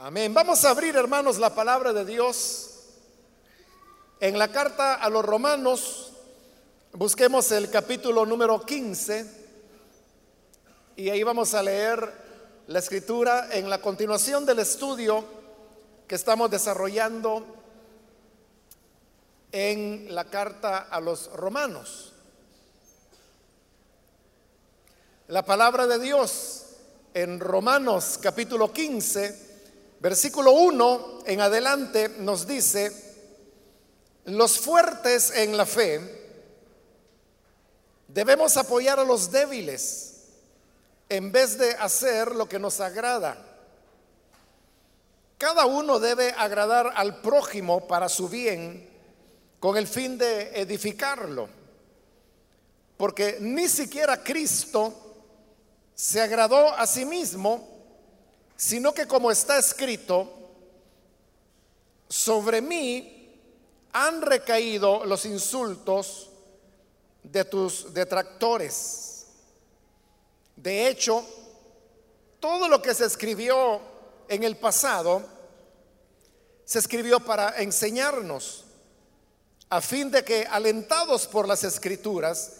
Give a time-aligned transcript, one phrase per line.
[0.00, 0.32] Amén.
[0.32, 2.70] Vamos a abrir, hermanos, la palabra de Dios
[4.20, 6.12] en la carta a los romanos.
[6.92, 9.26] Busquemos el capítulo número 15
[10.94, 12.12] y ahí vamos a leer
[12.68, 15.24] la escritura en la continuación del estudio
[16.06, 17.44] que estamos desarrollando
[19.50, 22.12] en la carta a los romanos.
[25.26, 26.66] La palabra de Dios
[27.14, 29.47] en Romanos capítulo 15
[30.00, 32.92] Versículo 1 en adelante nos dice,
[34.26, 36.00] los fuertes en la fe
[38.06, 40.14] debemos apoyar a los débiles
[41.08, 43.44] en vez de hacer lo que nos agrada.
[45.36, 48.88] Cada uno debe agradar al prójimo para su bien
[49.58, 51.48] con el fin de edificarlo.
[52.96, 54.92] Porque ni siquiera Cristo
[55.94, 57.77] se agradó a sí mismo
[58.58, 60.28] sino que como está escrito,
[62.08, 63.40] sobre mí
[63.92, 66.28] han recaído los insultos
[67.22, 69.26] de tus detractores.
[70.56, 71.24] De hecho,
[72.40, 73.80] todo lo que se escribió
[74.28, 75.22] en el pasado
[76.64, 78.64] se escribió para enseñarnos,
[79.70, 82.54] a fin de que, alentados por las escrituras,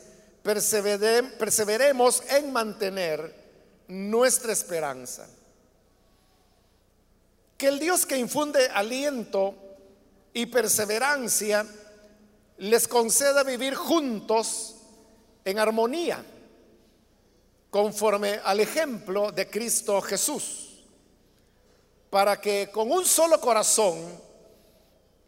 [0.44, 3.34] perseveremos en mantener
[3.88, 5.28] nuestra esperanza.
[7.58, 9.54] Que el Dios que infunde aliento
[10.32, 11.66] y perseverancia
[12.58, 14.76] les conceda vivir juntos
[15.44, 16.24] en armonía,
[17.68, 20.84] conforme al ejemplo de Cristo Jesús,
[22.10, 23.98] para que con un solo corazón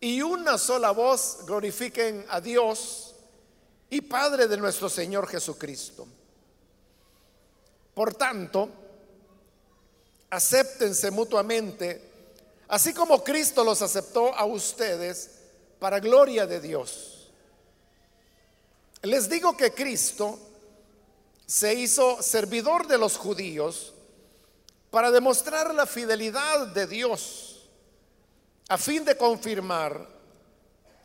[0.01, 3.17] y una sola voz glorifiquen a Dios
[3.91, 6.06] y Padre de nuestro Señor Jesucristo.
[7.92, 8.69] Por tanto,
[10.31, 12.09] acéptense mutuamente
[12.70, 15.30] Así como Cristo los aceptó a ustedes
[15.80, 17.28] para gloria de Dios.
[19.02, 20.39] Les digo que Cristo
[21.45, 23.92] se hizo servidor de los judíos
[24.92, 27.68] para demostrar la fidelidad de Dios
[28.68, 30.06] a fin de confirmar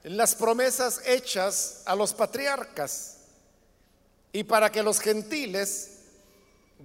[0.04, 3.22] las promesas hechas a los patriarcas
[4.32, 5.98] y para que los gentiles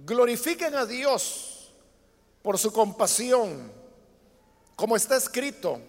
[0.07, 1.71] glorifiquen a Dios
[2.41, 3.79] por su compasión
[4.81, 5.79] como está escrito.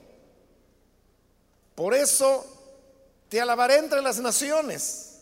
[1.74, 2.44] Por eso
[3.30, 5.20] te alabaré entre las naciones,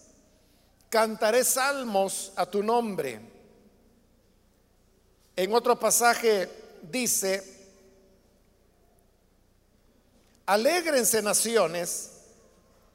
[0.88, 3.20] cantaré salmos a tu nombre.
[5.36, 6.50] En otro pasaje
[6.82, 7.44] dice,
[10.46, 12.10] alégrense naciones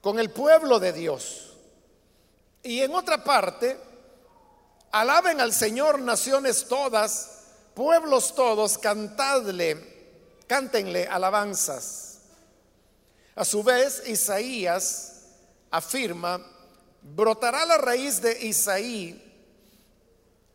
[0.01, 1.53] con el pueblo de Dios.
[2.63, 3.79] Y en otra parte,
[4.91, 7.43] alaben al Señor naciones todas,
[7.73, 9.94] pueblos todos, cantadle
[10.47, 12.19] cántenle alabanzas.
[13.35, 15.23] A su vez, Isaías
[15.71, 16.41] afirma,
[17.01, 19.21] brotará la raíz de Isaí,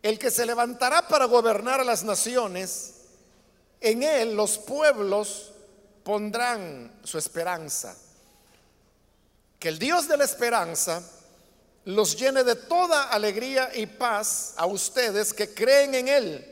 [0.02, 2.94] el que se levantará para gobernar a las naciones,
[3.80, 5.52] en él los pueblos
[6.02, 7.96] pondrán su esperanza.
[9.58, 11.02] Que el Dios de la esperanza
[11.84, 16.49] los llene de toda alegría y paz a ustedes que creen en Él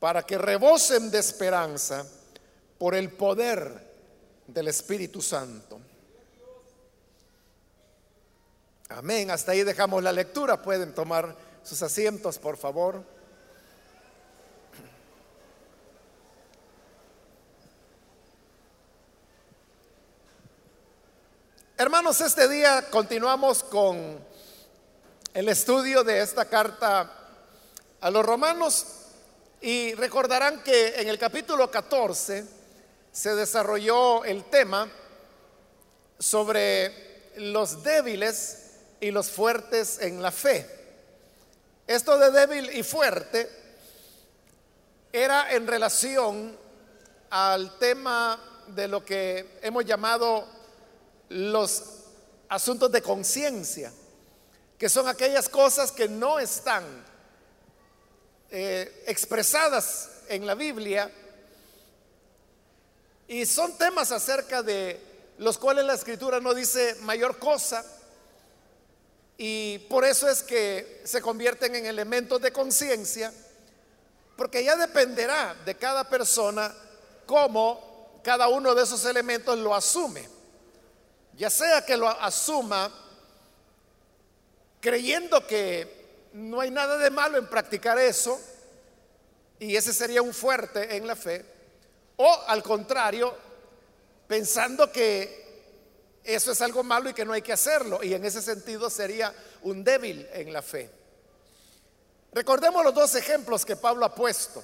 [0.00, 2.06] para que rebosen de esperanza
[2.78, 3.90] por el poder
[4.46, 5.78] del Espíritu Santo.
[8.88, 9.30] Amén.
[9.30, 10.62] Hasta ahí dejamos la lectura.
[10.62, 13.04] Pueden tomar sus asientos, por favor.
[21.76, 24.18] Hermanos, este día continuamos con
[25.32, 27.10] el estudio de esta carta
[28.00, 28.99] a los romanos.
[29.60, 32.44] Y recordarán que en el capítulo 14
[33.12, 34.90] se desarrolló el tema
[36.18, 40.66] sobre los débiles y los fuertes en la fe.
[41.86, 43.50] Esto de débil y fuerte
[45.12, 46.56] era en relación
[47.28, 50.46] al tema de lo que hemos llamado
[51.28, 51.82] los
[52.48, 53.92] asuntos de conciencia,
[54.78, 57.09] que son aquellas cosas que no están
[58.50, 61.10] eh, expresadas en la Biblia
[63.28, 65.00] y son temas acerca de
[65.38, 67.84] los cuales la escritura no dice mayor cosa
[69.38, 73.32] y por eso es que se convierten en elementos de conciencia
[74.36, 76.74] porque ya dependerá de cada persona
[77.26, 80.28] cómo cada uno de esos elementos lo asume.
[81.36, 82.90] Ya sea que lo asuma
[84.80, 85.99] creyendo que
[86.32, 88.40] no hay nada de malo en practicar eso,
[89.58, 91.44] y ese sería un fuerte en la fe,
[92.16, 93.34] o al contrario,
[94.26, 95.40] pensando que
[96.24, 99.34] eso es algo malo y que no hay que hacerlo, y en ese sentido sería
[99.62, 100.90] un débil en la fe.
[102.32, 104.62] Recordemos los dos ejemplos que Pablo ha puesto.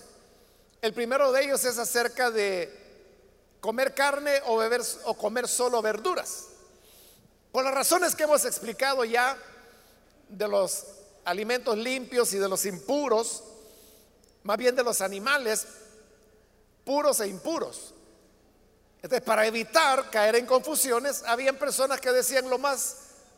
[0.80, 2.72] El primero de ellos es acerca de
[3.60, 6.46] comer carne o beber o comer solo verduras.
[7.50, 9.36] Por las razones que hemos explicado ya
[10.28, 10.84] de los
[11.26, 13.42] alimentos limpios y de los impuros,
[14.44, 15.66] más bien de los animales
[16.84, 17.92] puros e impuros.
[19.02, 22.96] Entonces, para evitar caer en confusiones, habían personas que decían lo más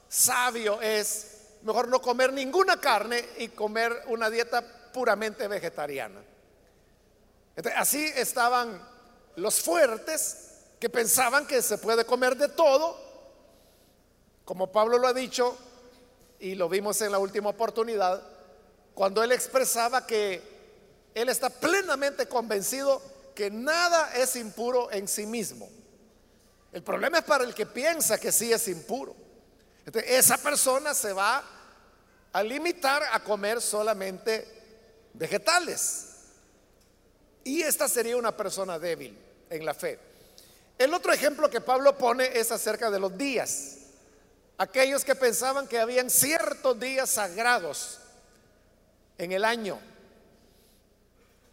[0.08, 4.62] sabio es mejor no comer ninguna carne y comer una dieta
[4.92, 6.20] puramente vegetariana.
[7.76, 8.80] así estaban
[9.36, 12.96] los fuertes que pensaban que se puede comer de todo,
[14.44, 15.56] como Pablo lo ha dicho
[16.40, 18.22] y lo vimos en la última oportunidad,
[18.94, 20.42] cuando él expresaba que
[21.14, 23.02] él está plenamente convencido
[23.34, 25.68] que nada es impuro en sí mismo.
[26.72, 29.28] El problema es para el que piensa que sí es impuro
[29.96, 31.42] esa persona se va
[32.32, 34.46] a limitar a comer solamente
[35.14, 36.06] vegetales.
[37.44, 39.16] Y esta sería una persona débil
[39.48, 39.98] en la fe.
[40.76, 43.77] El otro ejemplo que Pablo pone es acerca de los días.
[44.58, 48.00] Aquellos que pensaban que habían ciertos días sagrados
[49.16, 49.78] en el año.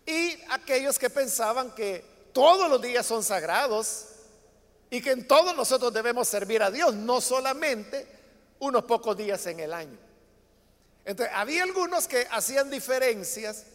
[0.07, 2.03] Y aquellos que pensaban que
[2.33, 4.07] todos los días son sagrados
[4.89, 8.07] y que en todos nosotros debemos servir a Dios, no solamente
[8.59, 9.97] unos pocos días en el año.
[11.05, 13.65] Entonces, había algunos que hacían diferencias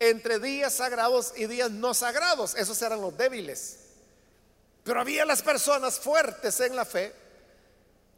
[0.00, 2.54] entre días sagrados y días no sagrados.
[2.56, 3.78] Esos eran los débiles.
[4.82, 7.23] Pero había las personas fuertes en la fe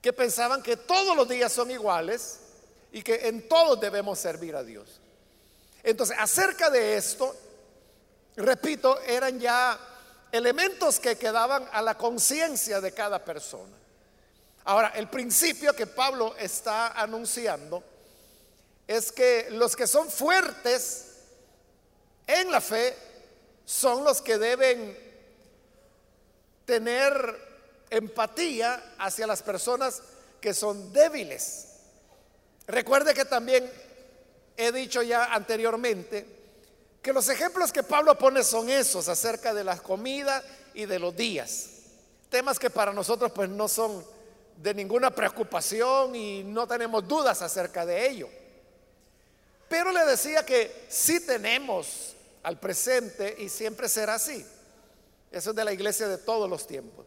[0.06, 2.38] que pensaban que todos los días son iguales
[2.92, 5.00] y que en todos debemos servir a Dios.
[5.82, 7.34] Entonces, acerca de esto,
[8.36, 9.76] repito, eran ya
[10.30, 13.76] elementos que quedaban a la conciencia de cada persona.
[14.66, 17.82] Ahora, el principio que Pablo está anunciando
[18.86, 21.16] es que los que son fuertes
[22.28, 22.96] en la fe
[23.64, 24.96] son los que deben
[26.64, 27.45] tener
[27.90, 30.02] empatía hacia las personas
[30.40, 31.68] que son débiles.
[32.66, 33.70] Recuerde que también
[34.56, 36.26] he dicho ya anteriormente
[37.02, 40.42] que los ejemplos que Pablo pone son esos acerca de la comida
[40.74, 41.68] y de los días.
[42.28, 44.04] Temas que para nosotros pues no son
[44.56, 48.28] de ninguna preocupación y no tenemos dudas acerca de ello.
[49.68, 54.44] Pero le decía que sí tenemos al presente y siempre será así.
[55.30, 57.04] Eso es de la iglesia de todos los tiempos.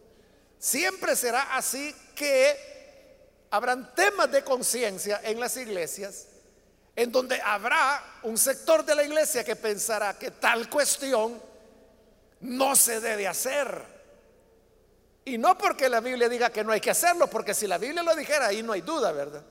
[0.60, 6.28] Siempre será así que habrán temas de conciencia en las iglesias
[7.00, 11.42] en donde habrá un sector de la iglesia que pensará que tal cuestión
[12.42, 13.86] no se debe hacer.
[15.24, 18.04] Y no porque la Biblia diga que no hay que hacerlo, porque si la Biblia
[18.04, 19.44] lo dijera, ahí no hay duda, ¿verdad?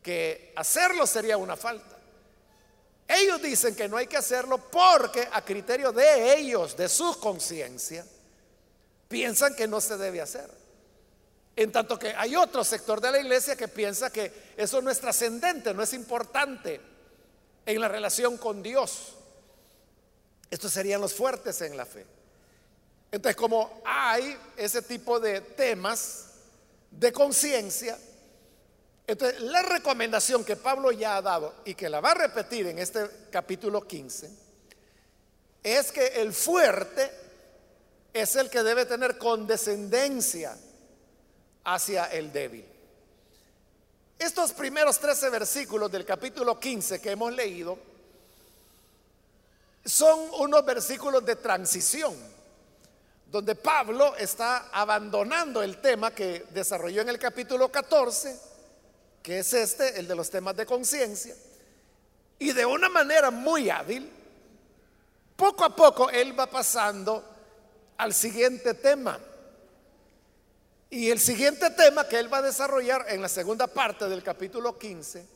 [0.00, 1.96] Que hacerlo sería una falta.
[3.08, 8.06] Ellos dicen que no hay que hacerlo porque a criterio de ellos, de su conciencia,
[9.12, 10.50] piensan que no se debe hacer.
[11.54, 14.98] En tanto que hay otro sector de la iglesia que piensa que eso no es
[15.00, 16.80] trascendente, no es importante
[17.66, 19.12] en la relación con Dios.
[20.50, 22.06] Estos serían los fuertes en la fe.
[23.10, 26.28] Entonces, como hay ese tipo de temas
[26.90, 27.98] de conciencia,
[29.06, 32.78] entonces la recomendación que Pablo ya ha dado y que la va a repetir en
[32.78, 34.30] este capítulo 15
[35.62, 37.21] es que el fuerte
[38.12, 40.56] es el que debe tener condescendencia
[41.64, 42.64] hacia el débil.
[44.18, 47.78] Estos primeros 13 versículos del capítulo 15 que hemos leído
[49.84, 52.14] son unos versículos de transición
[53.32, 58.38] donde Pablo está abandonando el tema que desarrolló en el capítulo 14,
[59.22, 61.34] que es este, el de los temas de conciencia,
[62.38, 64.12] y de una manera muy hábil,
[65.34, 67.24] poco a poco él va pasando
[67.96, 69.18] al siguiente tema.
[70.90, 74.78] Y el siguiente tema que él va a desarrollar en la segunda parte del capítulo
[74.78, 75.26] 15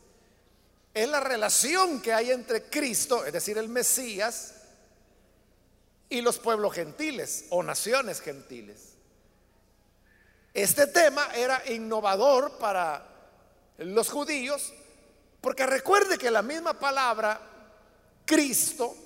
[0.93, 4.55] es la relación que hay entre Cristo, es decir, el Mesías,
[6.09, 8.95] y los pueblos gentiles o naciones gentiles.
[10.55, 13.07] Este tema era innovador para
[13.79, 14.73] los judíos
[15.41, 17.41] porque recuerde que la misma palabra
[18.25, 18.97] Cristo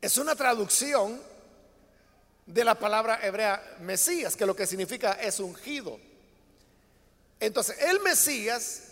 [0.00, 1.20] es una traducción
[2.46, 5.98] de la palabra hebrea Mesías, que lo que significa es ungido.
[7.40, 8.82] Entonces, el Mesías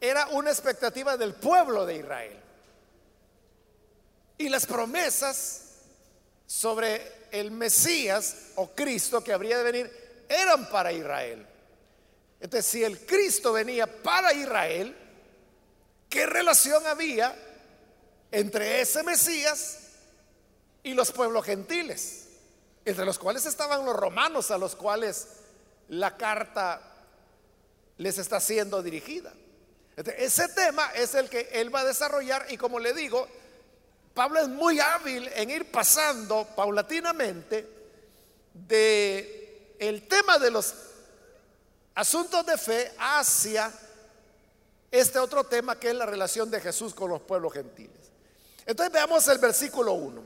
[0.00, 2.36] era una expectativa del pueblo de Israel.
[4.38, 5.64] y las promesas
[6.46, 11.46] sobre el Mesías o Cristo que habría de venir eran para Israel.
[12.40, 14.96] Entonces, si el Cristo venía para Israel,
[16.08, 17.36] ¿qué relación había
[18.30, 19.80] entre ese Mesías
[20.82, 22.29] y los pueblos gentiles?
[22.84, 25.28] Entre los cuales estaban los romanos a los cuales
[25.88, 26.80] la carta
[27.98, 29.32] les está siendo dirigida.
[29.96, 33.28] ese tema es el que él va a desarrollar y como le digo,
[34.14, 37.68] Pablo es muy hábil en ir pasando paulatinamente
[38.54, 40.74] de el tema de los
[41.94, 43.72] asuntos de fe hacia
[44.90, 48.10] este otro tema que es la relación de Jesús con los pueblos gentiles.
[48.66, 50.22] Entonces veamos el versículo 1,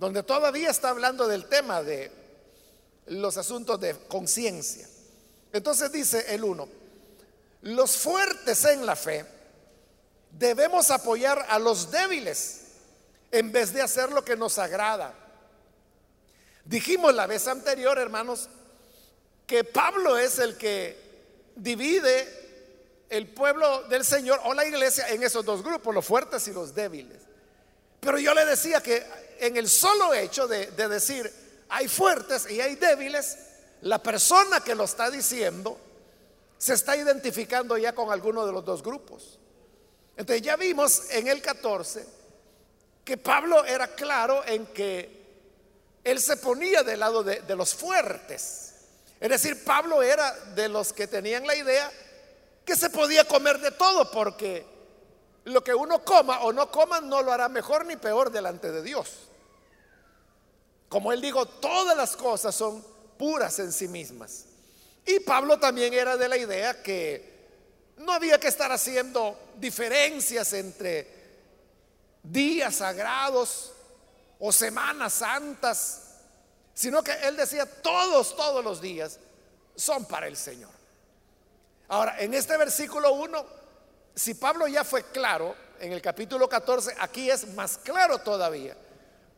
[0.00, 2.10] donde todavía está hablando del tema de
[3.08, 4.88] los asuntos de conciencia.
[5.52, 6.66] Entonces dice el 1,
[7.62, 9.26] los fuertes en la fe
[10.30, 12.62] debemos apoyar a los débiles
[13.30, 15.12] en vez de hacer lo que nos agrada.
[16.64, 18.48] Dijimos la vez anterior, hermanos,
[19.46, 20.96] que Pablo es el que
[21.56, 26.54] divide el pueblo del Señor o la iglesia en esos dos grupos, los fuertes y
[26.54, 27.18] los débiles.
[28.00, 29.04] Pero yo le decía que
[29.40, 31.32] en el solo hecho de, decir
[31.68, 33.38] hay fuertes y hay débiles,
[33.82, 35.78] la persona que lo está diciendo
[36.58, 39.38] se está identificando ya con alguno de los dos grupos.
[40.16, 42.04] Entonces ya vimos en el 14
[43.04, 45.20] que Pablo era claro en que
[46.04, 48.74] él se ponía del lado de, los fuertes.
[49.18, 51.90] Es decir, Pablo era de los que tenían la idea
[52.64, 54.66] que se podía comer de todo porque
[55.44, 58.82] lo que uno coma o no coma no lo hará mejor ni peor delante de
[58.82, 59.29] Dios.
[60.90, 62.84] Como él dijo, todas las cosas son
[63.16, 64.44] puras en sí mismas.
[65.06, 67.30] Y Pablo también era de la idea que
[67.96, 71.18] no había que estar haciendo diferencias entre
[72.22, 73.72] días sagrados
[74.38, 76.10] o semanas santas
[76.80, 79.18] sino que él decía, todos, todos los días
[79.76, 80.70] son para el Señor.
[81.88, 83.46] Ahora, en este versículo 1,
[84.14, 88.74] si Pablo ya fue claro, en el capítulo 14, aquí es más claro todavía.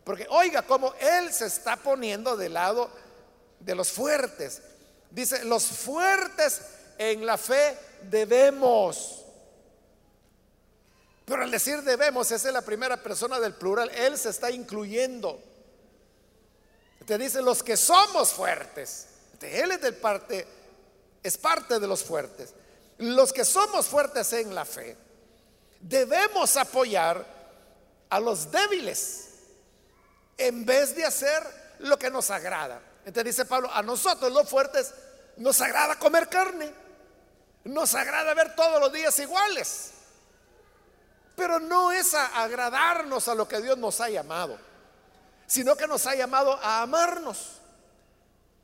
[0.04, 2.90] Porque oiga cómo él se está poniendo del lado
[3.60, 4.62] de los fuertes.
[5.10, 6.62] Dice, los fuertes
[6.98, 7.78] en la fe
[8.10, 9.24] debemos.
[11.24, 15.40] Pero al decir debemos, esa es la primera persona del plural, él se está incluyendo.
[17.06, 19.06] Te dice los que somos fuertes.
[19.40, 20.46] Él es parte,
[21.22, 22.54] es parte de los fuertes.
[22.98, 24.96] Los que somos fuertes en la fe,
[25.80, 27.24] debemos apoyar
[28.08, 29.31] a los débiles
[30.36, 31.42] en vez de hacer
[31.80, 32.80] lo que nos agrada.
[33.04, 34.94] Entonces dice Pablo, a nosotros los fuertes
[35.36, 36.72] nos agrada comer carne,
[37.64, 39.92] nos agrada ver todos los días iguales,
[41.36, 44.58] pero no es agradarnos a lo que Dios nos ha llamado
[45.52, 47.60] sino que nos ha llamado a amarnos.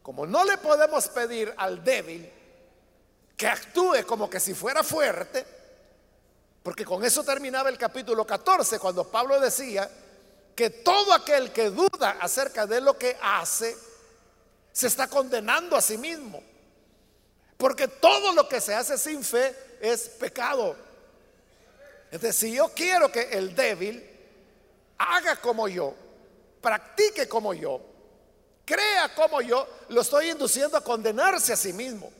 [0.02, 2.32] Como no le podemos pedir al débil
[3.36, 5.44] que actúe como que si fuera fuerte,
[6.62, 9.86] porque con eso terminaba el capítulo 14, cuando Pablo decía
[10.58, 13.76] que todo aquel que duda acerca de lo que hace,
[14.72, 16.42] se está condenando a sí mismo.
[17.56, 20.74] Porque todo lo que se hace sin fe es pecado.
[22.10, 24.04] Entonces, si yo quiero que el débil
[24.98, 25.94] haga como yo,
[26.60, 27.80] practique como yo,
[28.64, 32.10] crea como yo, lo estoy induciendo a condenarse a sí mismo.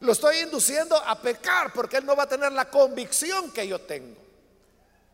[0.00, 3.80] Lo estoy induciendo a pecar porque él no va a tener la convicción que yo
[3.80, 4.20] tengo.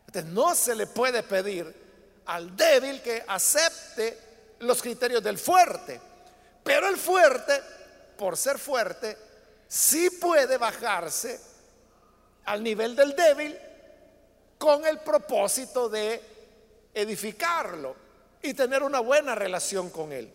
[0.07, 1.84] Entonces no se le puede pedir
[2.27, 4.17] al débil que acepte
[4.59, 5.99] los criterios del fuerte.
[6.63, 7.61] Pero el fuerte,
[8.17, 9.17] por ser fuerte,
[9.67, 11.39] sí puede bajarse
[12.45, 13.57] al nivel del débil
[14.57, 16.21] con el propósito de
[16.93, 17.95] edificarlo
[18.41, 20.31] y tener una buena relación con Él.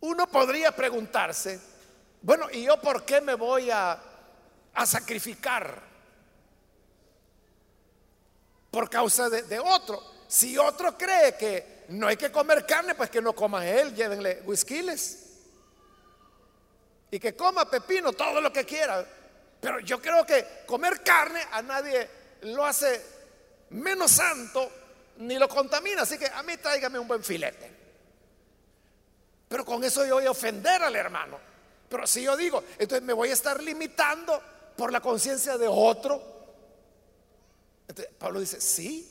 [0.00, 1.60] Uno podría preguntarse,
[2.22, 3.98] bueno, ¿y yo por qué me voy a,
[4.74, 5.91] a sacrificar?
[8.72, 10.02] Por causa de, otro.
[10.26, 14.42] Si otro cree que no hay que comer carne, pues que no coma él, llévenle
[14.46, 15.18] whiskyles.
[17.10, 19.06] Y que coma pepino, todo lo que quiera.
[19.60, 22.08] Pero yo creo que comer carne a nadie
[22.40, 23.00] lo hace
[23.68, 24.72] menos santo
[25.18, 27.70] ni lo contamina, así que a mí tráigame un buen filete.
[29.48, 31.38] Pero con eso yo voy a ofender al hermano.
[31.90, 34.42] Pero si yo digo, entonces me voy a estar limitando
[34.78, 36.41] por la conciencia de otro.
[38.18, 39.08] Pablo dice, sí.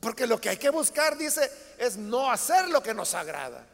[0.00, 3.66] Porque lo que hay que buscar, dice, es no hacer lo que nos agrada.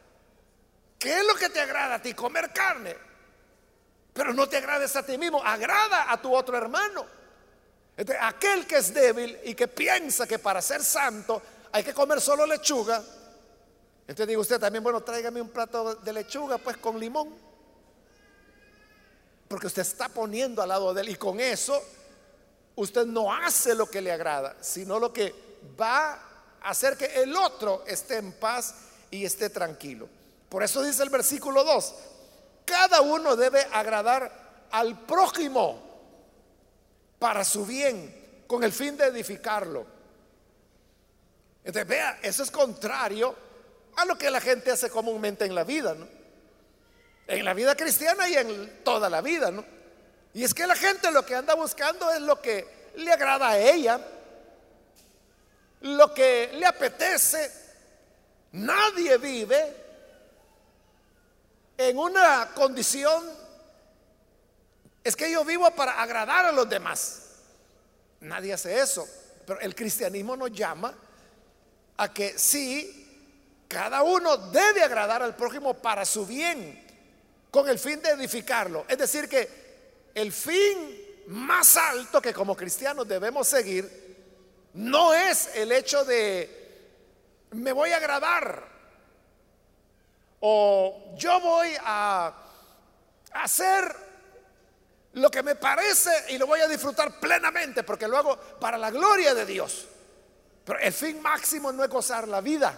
[0.97, 2.13] ¿Qué es lo que te agrada a ti?
[2.13, 2.95] Comer carne.
[4.13, 7.05] Pero no te agrades a ti mismo, agrada a tu otro hermano.
[8.21, 12.45] aquel que es débil y que piensa que para ser santo hay que comer solo
[12.45, 13.03] lechuga,
[14.07, 17.35] entonces digo usted también, bueno, tráigame un plato de lechuga pues con limón.
[19.47, 21.81] Porque usted está poniendo al lado de él y con eso
[22.75, 25.33] usted no hace lo que le agrada, sino lo que
[25.79, 26.13] va
[26.61, 28.75] a hacer que el otro esté en paz
[29.11, 30.07] y esté tranquilo.
[30.49, 31.95] Por eso dice el versículo 2,
[32.65, 35.81] cada uno debe agradar al prójimo
[37.19, 39.85] para su bien, con el fin de edificarlo.
[41.63, 43.35] Entonces, vea, eso es contrario
[43.95, 46.07] a lo que la gente hace comúnmente en la vida, ¿no?
[47.27, 49.65] En la vida cristiana y en toda la vida, ¿no?
[50.35, 53.57] Y es que la gente lo que anda buscando es lo que le agrada a
[53.57, 54.01] ella,
[55.79, 57.49] lo que le apetece.
[58.51, 59.73] Nadie vive
[61.77, 63.23] en una condición,
[65.05, 67.21] es que yo vivo para agradar a los demás.
[68.19, 69.07] Nadie hace eso,
[69.47, 70.93] pero el cristianismo nos llama
[71.95, 76.85] a que sí cada uno debe agradar al prójimo para su bien,
[77.49, 78.83] con el fin de edificarlo.
[78.89, 79.64] Es decir, que
[80.15, 84.05] el fin más alto que como cristianos debemos seguir
[84.73, 86.63] no es el hecho de
[87.51, 88.67] me voy a agradar
[90.39, 92.33] o yo voy a
[93.33, 93.95] hacer
[95.13, 98.91] lo que me parece y lo voy a disfrutar plenamente porque lo hago para la
[98.91, 99.87] gloria de Dios.
[100.65, 102.77] Pero el fin máximo no es gozar la vida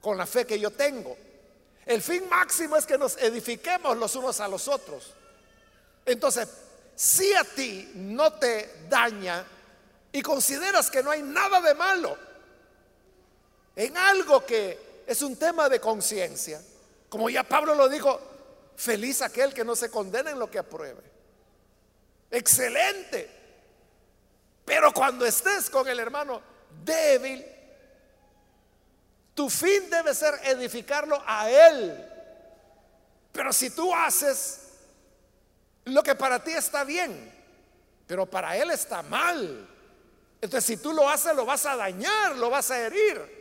[0.00, 1.16] con la fe que yo tengo.
[1.84, 5.15] El fin máximo es que nos edifiquemos los unos a los otros.
[6.06, 6.48] Entonces,
[6.94, 9.44] si a ti no te daña
[10.12, 12.16] y consideras que no hay nada de malo
[13.74, 16.62] en algo que es un tema de conciencia,
[17.08, 18.20] como ya Pablo lo dijo,
[18.76, 21.02] feliz aquel que no se condena en lo que apruebe.
[22.30, 23.30] Excelente.
[24.64, 26.40] Pero cuando estés con el hermano
[26.84, 27.44] débil,
[29.34, 32.04] tu fin debe ser edificarlo a Él.
[33.32, 34.65] Pero si tú haces
[35.86, 37.32] lo que para ti está bien,
[38.06, 39.68] pero para Él está mal,
[40.40, 43.36] entonces si tú lo haces lo vas a dañar, lo vas a herir.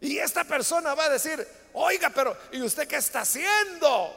[0.00, 4.14] Y esta persona va a decir, oiga, pero ¿y usted qué está haciendo?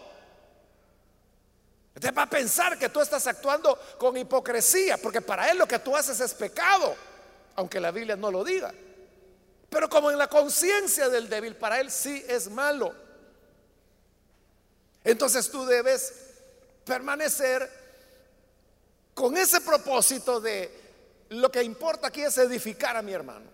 [1.95, 5.79] Usted va a pensar que tú estás actuando con hipocresía, porque para él lo que
[5.79, 6.95] tú haces es pecado,
[7.55, 8.73] aunque la Biblia no lo diga.
[9.69, 12.93] Pero como en la conciencia del débil, para él sí es malo.
[15.03, 16.28] Entonces tú debes
[16.89, 17.69] permanecer
[19.13, 23.45] con ese propósito de lo que importa aquí es edificar a mi hermano.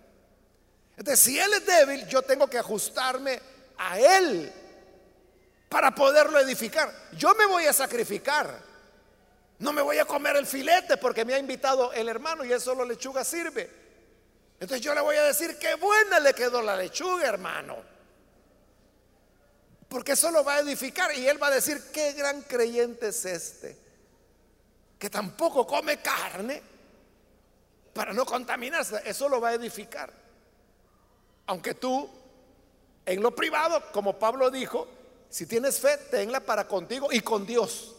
[0.96, 3.38] Entonces, si él es débil, yo tengo que ajustarme
[3.76, 4.50] a él
[5.68, 6.90] para poderlo edificar.
[7.12, 8.58] Yo me voy a sacrificar.
[9.58, 12.70] No me voy a comer el filete porque me ha invitado el hermano y eso
[12.72, 13.68] solo lechuga sirve.
[14.58, 17.95] Entonces yo le voy a decir qué buena le quedó la lechuga, hermano.
[19.96, 23.24] Porque eso lo va a edificar y él va a decir, qué gran creyente es
[23.24, 23.74] este,
[24.98, 26.62] que tampoco come carne
[27.94, 29.00] para no contaminarse.
[29.06, 30.12] Eso lo va a edificar.
[31.46, 32.10] Aunque tú,
[33.06, 34.86] en lo privado, como Pablo dijo,
[35.30, 37.96] si tienes fe, tenla para contigo y con Dios.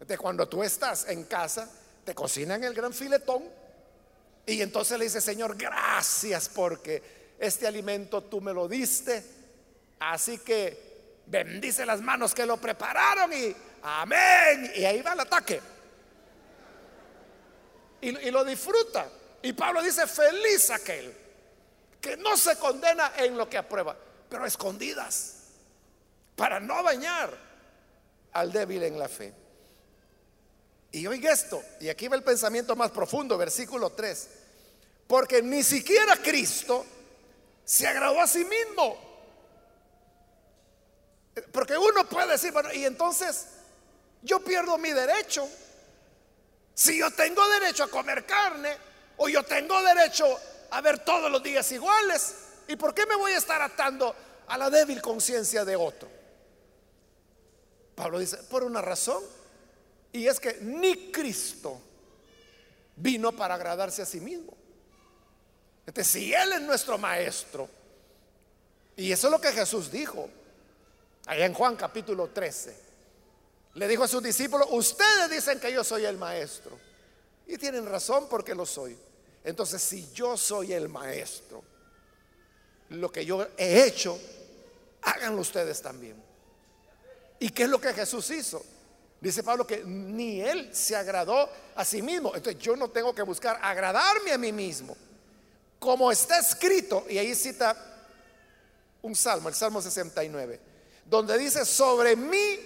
[0.00, 1.70] De cuando tú estás en casa,
[2.04, 3.44] te cocinan el gran filetón
[4.44, 9.24] y entonces le dice, Señor, gracias porque este alimento tú me lo diste.
[10.00, 10.87] Así que
[11.30, 14.72] bendice las manos que lo prepararon y amén.
[14.74, 15.60] Y ahí va el ataque.
[18.00, 19.08] Y, y lo disfruta.
[19.42, 21.14] Y Pablo dice, feliz aquel
[22.00, 23.96] que no se condena en lo que aprueba,
[24.28, 25.34] pero escondidas,
[26.36, 27.36] para no bañar
[28.32, 29.32] al débil en la fe.
[30.92, 34.28] Y oiga esto, y aquí va el pensamiento más profundo, versículo 3.
[35.06, 36.84] Porque ni siquiera Cristo
[37.64, 39.07] se agradó a sí mismo.
[41.52, 43.46] Porque uno puede decir, bueno, y entonces
[44.22, 45.48] yo pierdo mi derecho.
[46.74, 48.76] Si yo tengo derecho a comer carne,
[49.16, 50.26] o yo tengo derecho
[50.70, 52.34] a ver todos los días iguales,
[52.68, 54.14] ¿y por qué me voy a estar atando
[54.46, 56.08] a la débil conciencia de otro?
[57.94, 59.22] Pablo dice, por una razón.
[60.12, 61.80] Y es que ni Cristo
[62.96, 64.56] vino para agradarse a sí mismo.
[65.86, 67.68] Entonces, si Él es nuestro maestro,
[68.96, 70.30] y eso es lo que Jesús dijo,
[71.28, 72.74] allá en Juan capítulo 13,
[73.74, 76.76] le dijo a sus discípulos, ustedes dicen que yo soy el maestro,
[77.46, 78.98] y tienen razón porque lo soy.
[79.44, 81.62] Entonces, si yo soy el maestro,
[82.90, 84.18] lo que yo he hecho,
[85.02, 86.22] háganlo ustedes también.
[87.38, 88.64] ¿Y qué es lo que Jesús hizo?
[89.20, 92.34] Dice Pablo que ni él se agradó a sí mismo.
[92.34, 94.96] Entonces yo no tengo que buscar agradarme a mí mismo.
[95.78, 97.76] Como está escrito, y ahí cita
[99.02, 100.67] un salmo, el Salmo 69,
[101.08, 102.58] donde dice, sobre mí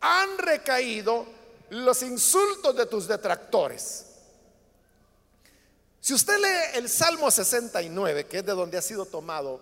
[0.00, 1.26] han recaído
[1.70, 4.06] los insultos de tus detractores.
[6.00, 9.60] Si usted lee el Salmo 69, que es de donde ha sido tomado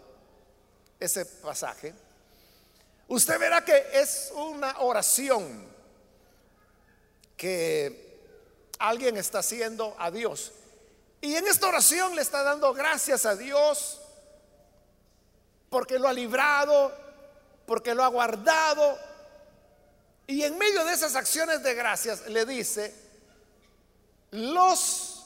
[0.99, 1.93] ese pasaje,
[3.09, 5.69] usted verá que es una oración
[7.37, 8.11] que
[8.79, 10.53] alguien está haciendo a Dios.
[11.21, 14.01] Y en esta oración le está dando gracias a Dios
[15.69, 16.93] porque lo ha librado,
[17.71, 18.99] porque lo ha guardado.
[20.27, 22.93] Y en medio de esas acciones de gracias le dice,
[24.33, 25.25] los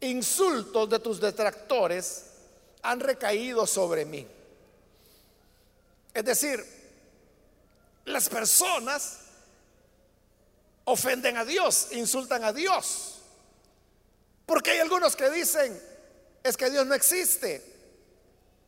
[0.00, 2.26] insultos de tus detractores
[2.82, 4.26] han recaído sobre mí.
[6.12, 6.62] Es decir,
[8.04, 9.20] las personas
[10.84, 13.22] ofenden a Dios, insultan a Dios.
[14.44, 15.82] Porque hay algunos que dicen,
[16.42, 17.73] es que Dios no existe.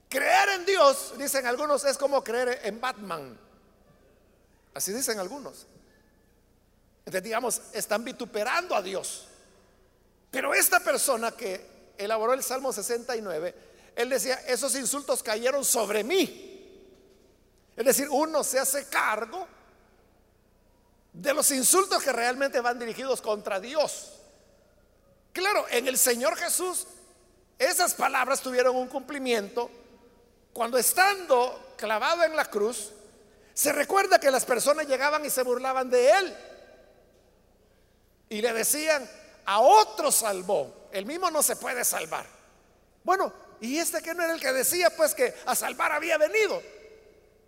[0.09, 3.38] Creer en Dios, dicen algunos, es como creer en Batman.
[4.75, 5.66] Así dicen algunos.
[7.01, 9.27] Entonces, digamos, están vituperando a Dios.
[10.31, 13.55] Pero esta persona que elaboró el Salmo 69,
[13.97, 16.53] él decía, esos insultos cayeron sobre mí.
[17.77, 19.47] Es decir, uno se hace cargo
[21.12, 24.12] de los insultos que realmente van dirigidos contra Dios.
[25.33, 26.87] Claro, en el Señor Jesús
[27.59, 29.71] esas palabras tuvieron un cumplimiento
[30.57, 32.90] cuando estando clavado en la cruz,
[33.53, 36.37] se recuerda que las personas llegaban y se burlaban de él.
[38.31, 39.07] Y le decían,
[39.45, 42.25] a otro salvó, el mismo no se puede salvar.
[43.05, 46.62] Bueno, y este que no era el que decía pues que a salvar había venido.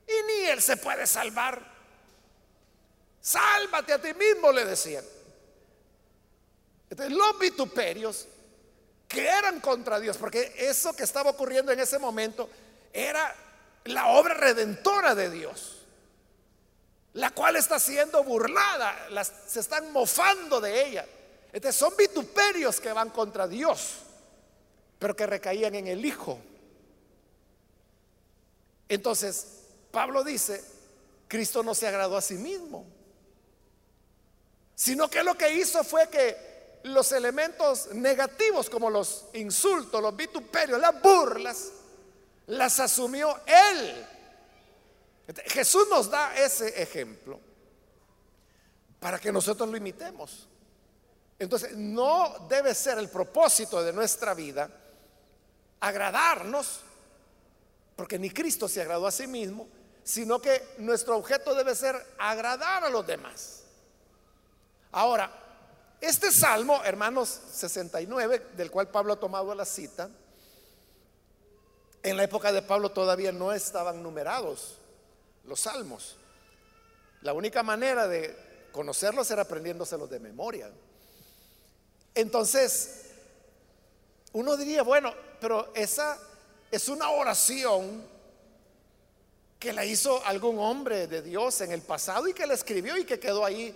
[0.06, 1.62] Y ni él se puede salvar.
[3.22, 5.04] Sálvate a ti mismo, le decían.
[6.90, 8.28] Entonces, los vituperios
[9.08, 12.50] que eran contra Dios, porque eso que estaba ocurriendo en ese momento
[13.06, 13.34] era
[13.84, 15.86] la obra redentora de Dios,
[17.14, 19.08] la cual está siendo burlada,
[19.46, 21.06] se están mofando de ella.
[21.52, 23.94] Entonces son vituperios que van contra Dios,
[24.98, 26.38] pero que recaían en el Hijo.
[28.88, 29.46] Entonces,
[29.90, 30.64] Pablo dice,
[31.26, 32.86] Cristo no se agradó a sí mismo,
[34.74, 40.80] sino que lo que hizo fue que los elementos negativos como los insultos, los vituperios,
[40.80, 41.72] las burlas,
[42.48, 44.06] las asumió Él.
[45.46, 47.38] Jesús nos da ese ejemplo
[48.98, 50.48] para que nosotros lo imitemos.
[51.38, 54.68] Entonces, no debe ser el propósito de nuestra vida
[55.80, 56.80] agradarnos,
[57.94, 59.68] porque ni Cristo se agradó a sí mismo,
[60.02, 63.62] sino que nuestro objeto debe ser agradar a los demás.
[64.90, 65.30] Ahora,
[66.00, 70.08] este salmo, hermanos 69, del cual Pablo ha tomado la cita,
[72.02, 74.76] en la época de Pablo todavía no estaban numerados
[75.44, 76.16] los salmos.
[77.22, 78.36] La única manera de
[78.72, 80.70] conocerlos era aprendiéndoselos de memoria.
[82.14, 83.06] Entonces,
[84.32, 86.18] uno diría, bueno, pero esa
[86.70, 88.04] es una oración
[89.58, 93.04] que la hizo algún hombre de Dios en el pasado y que la escribió y
[93.04, 93.74] que quedó ahí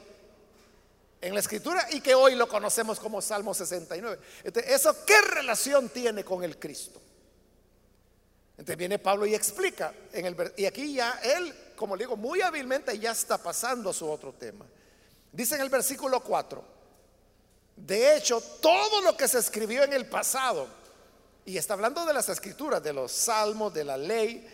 [1.21, 4.19] en la escritura y que hoy lo conocemos como Salmo 69.
[4.67, 7.01] ¿Eso qué relación tiene con el Cristo?
[8.63, 12.43] Entonces viene Pablo y explica, en el, y aquí ya él, como le digo, muy
[12.43, 14.65] hábilmente ya está pasando a su otro tema.
[15.33, 16.65] Dice en el versículo 4,
[17.75, 20.69] de hecho, todo lo que se escribió en el pasado,
[21.45, 24.47] y está hablando de las escrituras, de los salmos, de la ley,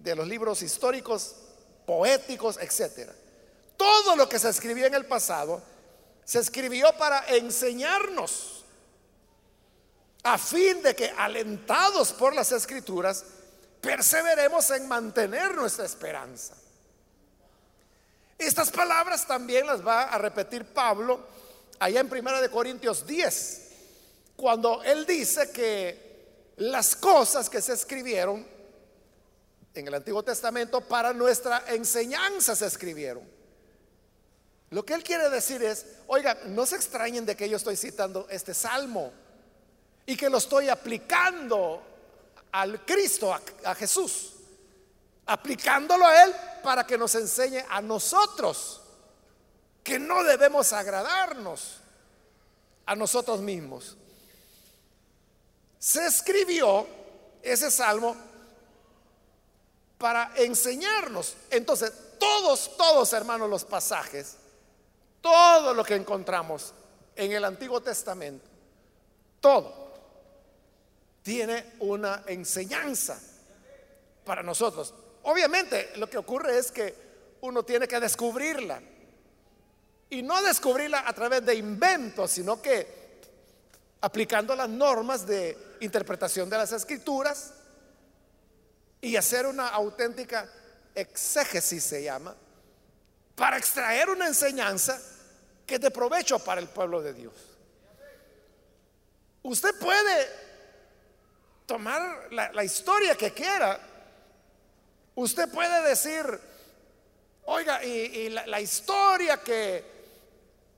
[0.00, 1.36] de los libros históricos,
[1.86, 3.14] poéticos, etcétera.
[3.76, 5.62] Todo lo que se escribió en el pasado
[6.24, 8.64] se escribió para enseñarnos,
[10.24, 13.24] a fin de que, alentados por las escrituras,
[13.84, 16.54] perseveremos en mantener nuestra esperanza.
[18.38, 21.20] Estas palabras también las va a repetir Pablo
[21.78, 23.70] allá en Primera de Corintios 10,
[24.36, 28.46] cuando él dice que las cosas que se escribieron
[29.74, 33.22] en el Antiguo Testamento para nuestra enseñanza se escribieron.
[34.70, 38.26] Lo que él quiere decir es, oiga, no se extrañen de que yo estoy citando
[38.30, 39.12] este salmo
[40.06, 41.93] y que lo estoy aplicando
[42.54, 44.32] al Cristo, a, Jesús,
[45.26, 48.80] aplicándolo a Él para que nos enseñe a nosotros
[49.82, 51.80] que no debemos agradarnos
[52.86, 53.96] a nosotros mismos.
[55.80, 56.86] Se escribió
[57.42, 58.16] ese salmo
[59.98, 61.34] para enseñarnos.
[61.50, 64.36] Entonces, todos, todos hermanos los pasajes,
[65.20, 66.72] todo lo que encontramos
[67.16, 68.46] en el Antiguo Testamento,
[69.40, 69.83] todo
[71.24, 73.18] tiene una enseñanza
[74.26, 74.92] para nosotros.
[75.22, 76.94] Obviamente lo que ocurre es que
[77.40, 78.80] uno tiene que descubrirla.
[80.10, 83.22] Y no descubrirla a través de inventos, sino que
[84.02, 87.54] aplicando las normas de interpretación de las escrituras
[89.00, 90.46] y hacer una auténtica
[90.94, 92.36] exégesis se llama,
[93.34, 95.00] para extraer una enseñanza
[95.66, 97.32] que es de provecho para el pueblo de Dios.
[99.42, 100.43] Usted puede
[101.66, 103.80] tomar la, historia que quiera.
[105.14, 106.24] Usted puede decir,
[107.44, 109.94] oiga, y, la historia que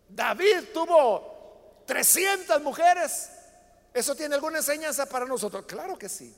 [0.08, 3.30] David tuvo 300 mujeres.
[3.92, 5.64] ¿Eso tiene alguna enseñanza para nosotros?
[5.66, 6.34] Claro que sí.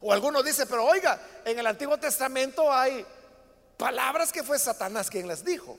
[0.00, 3.04] O alguno dice, pero oiga, en el Antiguo Testamento hay
[3.76, 5.76] palabras que fue Satanás quien las dijo.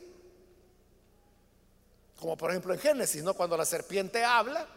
[2.19, 3.33] Como por ejemplo en Génesis, ¿no?
[3.33, 4.67] Cuando la serpiente habla,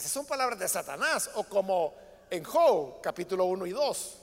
[0.00, 1.30] esas son palabras de Satanás.
[1.34, 1.94] O como
[2.30, 4.16] en Job, capítulo 1 y 2,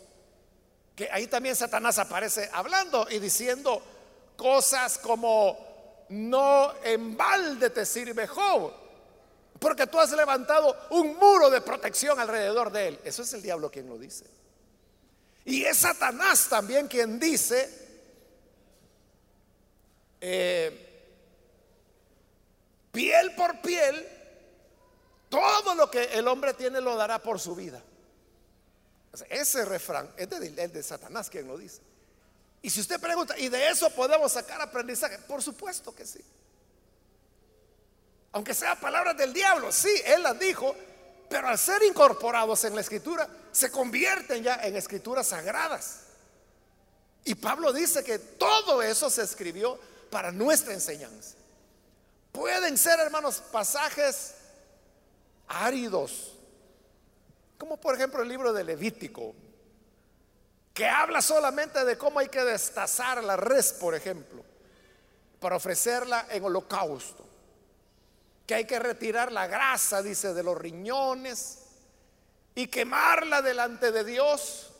[0.95, 3.83] que ahí también Satanás aparece hablando y diciendo
[4.35, 8.73] cosas como no en balde te sirve Job,
[9.59, 12.99] porque tú has levantado un muro de protección alrededor de él.
[13.03, 14.25] Eso es el diablo quien lo dice.
[15.45, 17.69] Y es Satanás también quien dice,
[20.21, 20.87] eh,
[22.91, 24.16] piel por piel,
[25.29, 27.81] todo lo que el hombre tiene lo dará por su vida.
[29.29, 31.81] Ese refrán es de, de Satanás quien lo dice.
[32.61, 35.17] Y si usted pregunta, ¿y de eso podemos sacar aprendizaje?
[35.19, 36.23] Por supuesto que sí.
[38.31, 40.75] Aunque sea palabras del diablo, sí, él las dijo,
[41.29, 46.01] pero al ser incorporados en la escritura, se convierten ya en escrituras sagradas.
[47.23, 51.35] Y Pablo dice que todo eso se escribió para nuestra enseñanza.
[52.31, 54.35] Pueden ser, hermanos, pasajes
[55.47, 56.33] áridos,
[57.57, 59.33] como por ejemplo el libro de Levítico,
[60.73, 64.43] que habla solamente de cómo hay que destazar la res, por ejemplo,
[65.39, 67.25] para ofrecerla en holocausto.
[68.45, 71.63] Que hay que retirar la grasa, dice, de los riñones
[72.53, 74.71] y quemarla delante de Dios.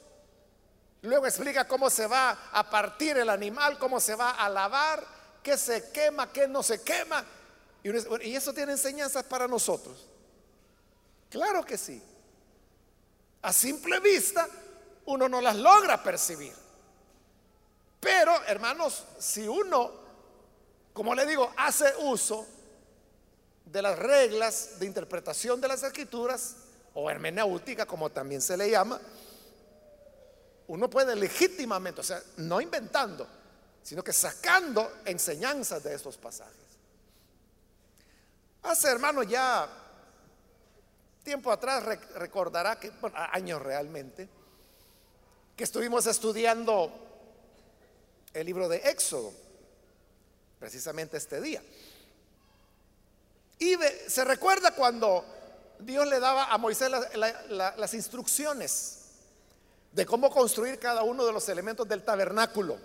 [1.01, 5.03] Luego explica cómo se va a partir el animal, cómo se va a lavar,
[5.41, 7.25] qué se quema, qué no se quema.
[7.84, 10.08] Y eso tiene enseñanzas para nosotros.
[11.29, 12.01] Claro que sí.
[13.41, 14.47] A simple vista
[15.05, 16.53] uno no las logra percibir.
[17.99, 19.91] Pero, hermanos, si uno,
[20.93, 22.45] como le digo, hace uso
[23.65, 26.55] de las reglas de interpretación de las escrituras,
[26.99, 28.99] o hermenéutica, como también se le llama,
[30.67, 33.27] uno puede legítimamente, o sea, no inventando,
[33.83, 36.55] sino que sacando enseñanzas de estos pasajes.
[38.63, 39.69] Hace, hermano, ya
[41.27, 41.83] tiempo atrás
[42.15, 44.29] recordará que, bueno, años realmente,
[45.57, 46.89] que estuvimos estudiando
[48.33, 49.33] el libro de Éxodo,
[50.57, 51.61] precisamente este día.
[53.59, 53.75] Y
[54.07, 55.25] se recuerda cuando
[55.79, 56.89] Dios le daba a Moisés
[57.49, 58.99] las instrucciones
[59.91, 62.77] de cómo construir cada uno de los elementos del tabernáculo,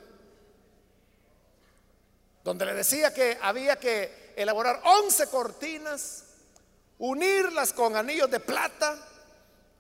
[2.43, 6.22] donde le decía que había que elaborar 11 cortinas,
[7.03, 8.97] unirlas con anillos de plata,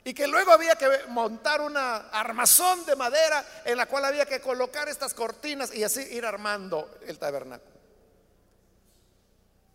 [0.04, 4.40] y que luego había que montar una armazón de madera en la cual había que
[4.40, 7.70] colocar estas cortinas y así ir armando el tabernáculo.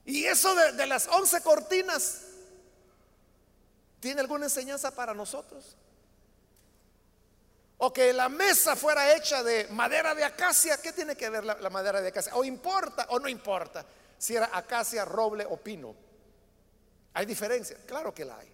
[0.04, 2.24] Y eso de, las once cortinas,
[4.02, 5.78] ¿tiene alguna enseñanza para nosotros?
[7.78, 11.70] O que la mesa fuera hecha de madera de acacia, ¿qué tiene que ver la,
[11.70, 12.36] madera de acacia?
[12.36, 13.86] O importa o no importa
[14.18, 16.07] si era acacia, roble o pino.
[17.13, 17.78] ¿Hay diferencia?
[17.86, 18.52] Claro que la hay.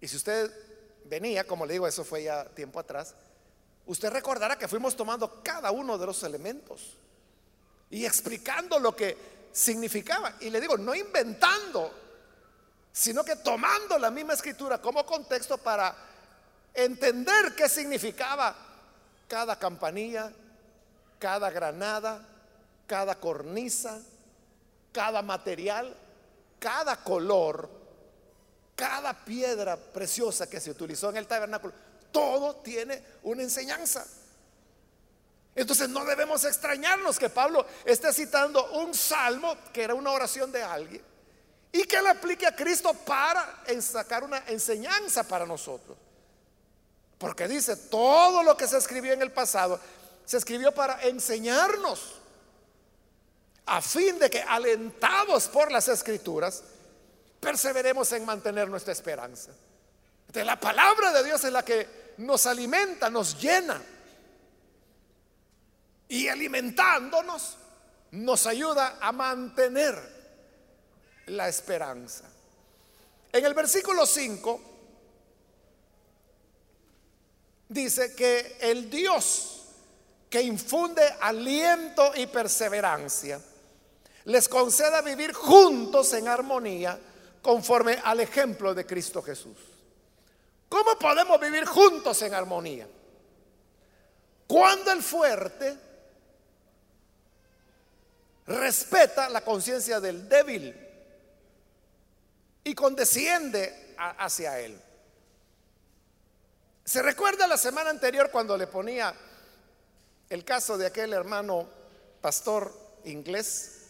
[0.00, 0.52] Y si usted
[1.04, 3.14] venía, como le digo, eso fue ya tiempo atrás,
[3.86, 6.96] usted recordará que fuimos tomando cada uno de los elementos
[7.90, 9.16] y explicando lo que
[9.52, 10.34] significaba.
[10.40, 11.92] Y le digo, no inventando,
[12.92, 15.94] sino que tomando la misma escritura como contexto para
[16.74, 18.54] entender qué significaba
[19.28, 20.32] cada campanilla,
[21.18, 22.26] cada granada,
[22.86, 24.00] cada cornisa,
[24.92, 25.96] cada material,
[26.58, 27.84] cada color
[28.74, 31.72] cada piedra preciosa que se utilizó en el tabernáculo,
[32.10, 34.04] todo tiene una enseñanza.
[35.54, 40.62] Entonces no debemos extrañarnos que Pablo esté citando un salmo que era una oración de
[40.62, 41.02] alguien
[41.70, 45.96] y que le aplique a Cristo para sacar una enseñanza para nosotros.
[47.18, 49.78] Porque dice, todo lo que se escribió en el pasado,
[50.24, 52.20] se escribió para enseñarnos,
[53.66, 56.62] a fin de que, alentados por las escrituras,
[57.40, 59.52] perseveremos en mantener nuestra esperanza.
[60.34, 63.80] La palabra de Dios es la que nos alimenta, nos llena.
[66.08, 67.56] Y alimentándonos
[68.12, 69.96] nos ayuda a mantener
[71.26, 72.24] la esperanza.
[73.32, 74.60] En el versículo 5
[77.68, 79.62] dice que el Dios
[80.28, 83.40] que infunde aliento y perseverancia
[84.24, 86.98] les conceda vivir juntos en armonía
[87.42, 89.56] conforme al ejemplo de Cristo Jesús.
[90.68, 92.88] ¿Cómo podemos vivir juntos en armonía?
[94.46, 95.78] Cuando el fuerte
[98.46, 100.74] respeta la conciencia del débil
[102.64, 104.80] y condesciende hacia él.
[106.84, 109.14] ¿Se recuerda la semana anterior cuando le ponía
[110.28, 111.68] el caso de aquel hermano
[112.20, 112.72] pastor
[113.04, 113.83] inglés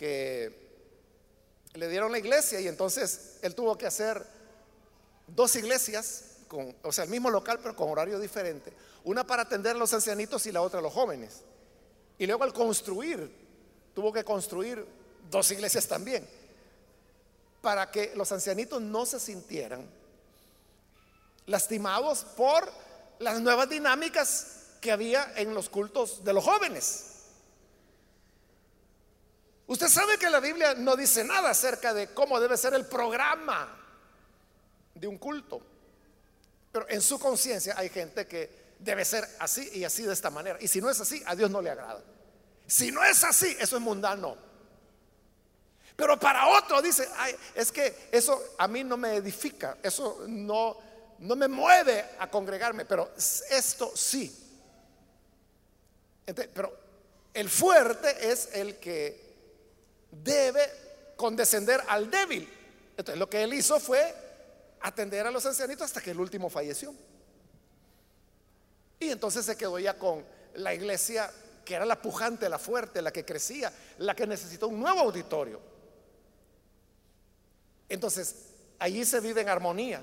[0.00, 0.50] que
[1.74, 4.24] le dieron la iglesia y entonces él tuvo que hacer
[5.26, 8.72] dos iglesias, con, o sea, el mismo local pero con horario diferente,
[9.04, 11.42] una para atender a los ancianitos y la otra a los jóvenes.
[12.16, 13.30] Y luego al construir
[13.94, 14.86] tuvo que construir
[15.30, 16.26] dos iglesias también,
[17.60, 19.86] para que los ancianitos no se sintieran
[21.44, 22.72] lastimados por
[23.18, 24.46] las nuevas dinámicas
[24.80, 27.09] que había en los cultos de los jóvenes.
[29.70, 33.68] Usted sabe que la Biblia no dice nada acerca de cómo debe ser el programa
[34.96, 35.62] de un culto,
[36.72, 40.58] pero en su conciencia hay gente que debe ser así y así de esta manera.
[40.60, 42.02] Y si no es así, a Dios no le agrada.
[42.66, 44.36] Si no es así, eso es mundano.
[45.94, 47.08] Pero para otro dice,
[47.54, 50.78] es que eso a mí no me edifica, eso no,
[51.20, 54.36] no me mueve a congregarme, pero esto sí.
[56.26, 56.76] pero
[57.32, 59.29] el fuerte es el que
[60.10, 60.60] debe
[61.16, 62.48] condescender al débil.
[62.96, 64.14] Entonces lo que él hizo fue
[64.80, 66.94] atender a los ancianitos hasta que el último falleció.
[68.98, 71.30] Y entonces se quedó ya con la iglesia
[71.64, 75.60] que era la pujante, la fuerte, la que crecía, la que necesitó un nuevo auditorio.
[77.88, 78.34] Entonces,
[78.78, 80.02] allí se vive en armonía,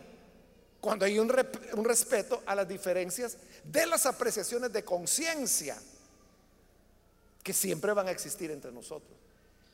[0.80, 1.34] cuando hay un,
[1.74, 5.78] un respeto a las diferencias de las apreciaciones de conciencia
[7.44, 9.18] que siempre van a existir entre nosotros.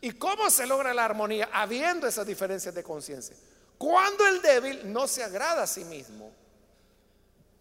[0.04, 1.50] ¿Y cómo se logra la armonía?
[1.54, 3.38] Habiendo esas diferencias de conciencia.
[3.78, 6.30] Cuando el débil no se agrada a sí mismo,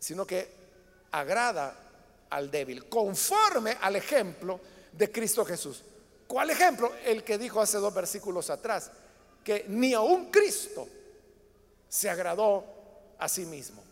[0.00, 0.52] sino que
[1.12, 1.72] agrada
[2.30, 4.58] al débil, conforme al ejemplo
[4.90, 5.84] de Cristo Jesús.
[6.26, 6.92] ¿Cuál ejemplo?
[7.04, 8.90] El que dijo hace dos versículos atrás,
[9.44, 10.88] que ni aun Cristo
[11.88, 12.64] se agradó
[13.20, 13.84] a sí mismo.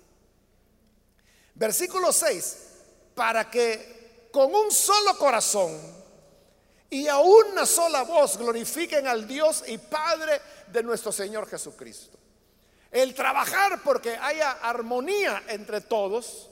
[1.55, 2.57] Versículo 6,
[3.15, 6.00] para que con un solo corazón
[6.91, 12.19] y a una sola voz glorifiquen al Dios y Padre de nuestro Señor Jesucristo.
[12.91, 16.51] El trabajar porque haya armonía entre todos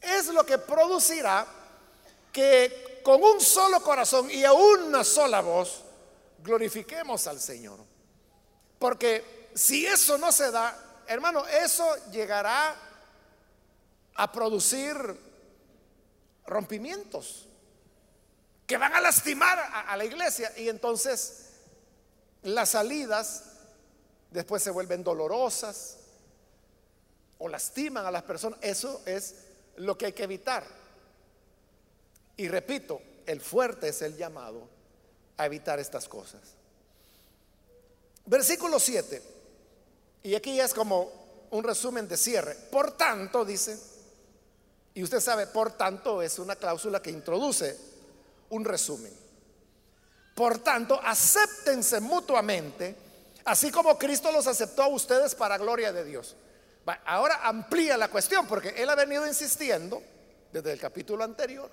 [0.00, 1.46] es lo que producirá
[2.32, 5.82] que con un solo corazón y a una sola voz
[6.42, 7.78] glorifiquemos al Señor.
[8.78, 12.74] Porque si eso no se da, hermano, eso llegará
[14.14, 14.96] a producir
[16.46, 17.48] rompimientos
[18.66, 21.46] que van a lastimar a, la iglesia y entonces
[22.42, 23.44] las salidas
[24.30, 25.98] después se vuelven dolorosas
[27.38, 28.58] o lastiman a las personas.
[28.62, 29.34] Eso es
[29.76, 30.64] lo que hay que evitar.
[32.36, 34.66] Y repito, el fuerte es el llamado
[35.36, 36.40] a evitar estas cosas.
[38.26, 39.22] Versículo 7.
[40.22, 41.12] Y aquí es como
[41.50, 42.54] un resumen de cierre.
[42.54, 43.78] Por tanto, dice,
[44.94, 47.93] y usted sabe, por tanto es una cláusula que introduce
[48.54, 49.12] un resumen.
[50.34, 52.96] Por tanto, acéptense mutuamente,
[53.44, 56.36] así como Cristo los aceptó a ustedes para gloria de Dios.
[57.06, 60.02] Ahora amplía la cuestión porque él ha venido insistiendo
[60.52, 61.70] desde el capítulo anterior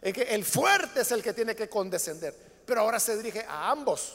[0.00, 2.34] en que el fuerte es el que tiene que condescender,
[2.66, 4.14] pero ahora se dirige a ambos,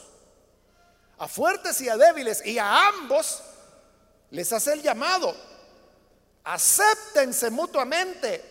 [1.17, 3.41] a fuertes y a débiles, y a ambos
[4.31, 5.33] les hace el llamado,
[6.43, 8.43] acéptense mutuamente,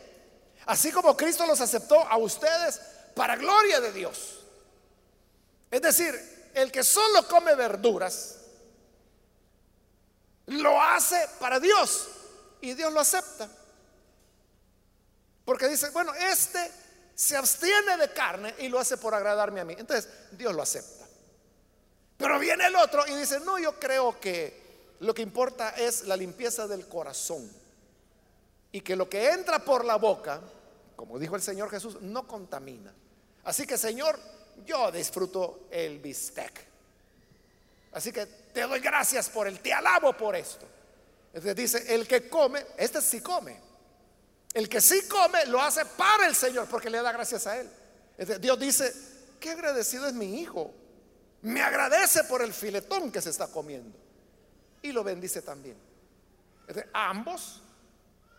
[0.65, 2.81] así como Cristo los aceptó a ustedes
[3.17, 4.41] para gloria de Dios.
[5.71, 8.37] Es decir, el que solo come verduras,
[10.49, 12.09] lo hace para Dios
[12.61, 13.49] y Dios lo acepta.
[15.47, 16.71] Porque dice, bueno, este
[17.15, 19.75] se abstiene de carne y lo hace por agradarme a mí.
[19.79, 21.07] Entonces, Dios lo acepta.
[22.19, 26.19] Pero viene el otro y dice, no, yo creo que lo que importa es la
[26.19, 27.51] limpieza del corazón.
[28.73, 30.39] y que lo que entra por la boca,
[30.97, 32.93] como dijo el Señor Jesús, no contamina.
[33.47, 34.19] Así que Señor,
[34.65, 36.53] yo disfruto el bistec.
[37.93, 40.67] Así que te doy gracias por él, te alabo por esto.
[41.29, 43.57] Entonces dice, el que come, este sí come.
[44.53, 47.71] El que sí come lo hace para el Señor porque le da gracias a él.
[48.41, 48.93] Dios dice,
[49.39, 50.75] qué agradecido es mi hijo.
[51.43, 53.97] Me agradece por el filetón que se está comiendo.
[54.83, 55.77] Y lo bendice también.
[56.93, 57.63] ambos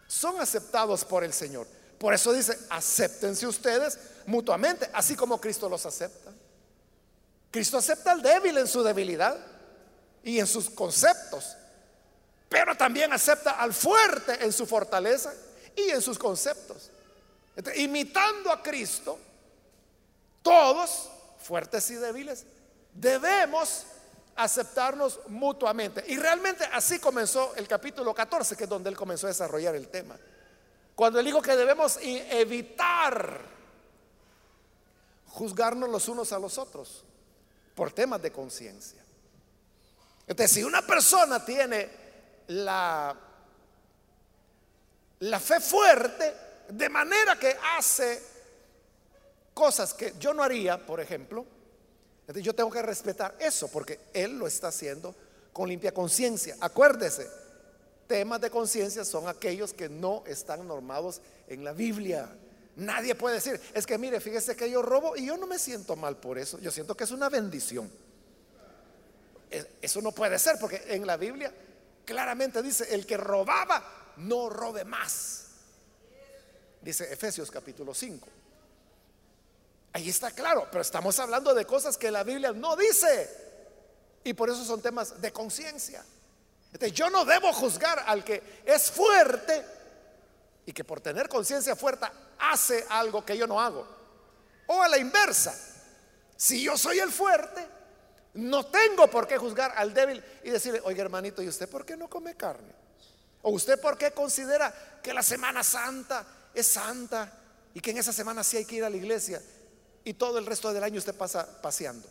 [0.07, 1.76] son aceptados por el Señor.
[1.97, 6.31] Por eso dice, acéptense ustedes mutuamente, así como Cristo los acepta.
[7.49, 9.37] Cristo acepta al débil en su debilidad
[10.23, 11.55] y en sus conceptos,
[12.49, 15.33] pero también acepta al fuerte en su fortaleza
[15.75, 16.91] y en sus conceptos.
[17.75, 19.17] imitando a Cristo,
[20.43, 22.45] todos, fuertes y débiles,
[22.93, 23.85] debemos
[24.35, 26.03] aceptarnos mutuamente.
[26.07, 29.87] Y realmente así comenzó el capítulo 14, que es donde él comenzó a desarrollar el
[29.87, 30.15] tema.
[30.97, 33.39] Cuando él dijo que debemos evitar
[35.27, 37.03] juzgarnos los unos a los otros
[37.75, 38.99] por temas de conciencia.
[40.25, 41.87] Entonces, si una persona tiene
[42.47, 43.15] la,
[45.19, 46.33] la fe fuerte,
[46.69, 48.19] de manera que hace
[49.53, 51.45] cosas que yo no haría, por ejemplo,
[52.41, 55.13] yo tengo que respetar eso porque él lo está haciendo
[55.53, 56.57] con limpia conciencia.
[56.59, 57.29] Acuérdese,
[58.07, 62.29] temas de conciencia son aquellos que no están normados en la Biblia.
[62.77, 65.95] Nadie puede decir, es que mire, fíjese que yo robo y yo no me siento
[65.95, 66.59] mal por eso.
[66.59, 67.91] Yo siento que es una bendición.
[69.81, 71.51] Eso no puede ser porque en la Biblia
[72.05, 75.45] claramente dice, el que robaba, no robe más.
[76.81, 78.27] Dice Efesios capítulo 5.
[79.93, 83.29] Ahí está claro, pero estamos hablando de cosas que la Biblia no dice.
[84.23, 86.03] Y por eso son temas de conciencia.
[86.93, 89.65] Yo no debo juzgar al que es fuerte
[90.65, 92.05] y que por tener conciencia fuerte
[92.39, 93.87] hace algo que yo no hago.
[94.67, 95.55] O a la inversa,
[96.35, 97.65] si yo soy el fuerte,
[98.35, 101.95] no tengo por qué juzgar al débil y decirle, oiga hermanito, ¿y usted por qué
[101.95, 102.73] no come carne?
[103.41, 107.31] ¿O usted por qué considera que la Semana Santa es santa
[107.73, 109.41] y que en esa semana sí hay que ir a la iglesia?
[110.07, 112.07] y todo el resto del año usted pasa paseando.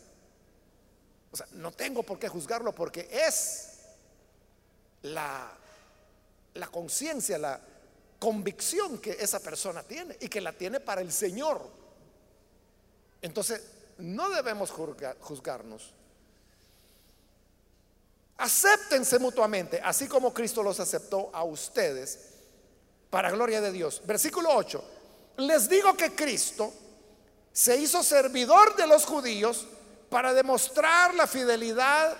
[1.31, 3.76] O sea, no tengo por qué juzgarlo porque es
[5.03, 5.51] la,
[6.53, 7.59] la conciencia, la
[8.19, 11.61] convicción que esa persona tiene y que la tiene para el Señor.
[13.21, 13.61] Entonces,
[13.97, 15.93] no debemos juzgarnos.
[18.37, 22.19] Acéptense mutuamente, así como Cristo los aceptó a ustedes,
[23.09, 24.01] para gloria de Dios.
[24.05, 24.83] Versículo 8.
[25.37, 26.71] Les digo que Cristo
[27.51, 29.65] se hizo servidor de los judíos
[30.09, 32.15] para demostrar la fidelidad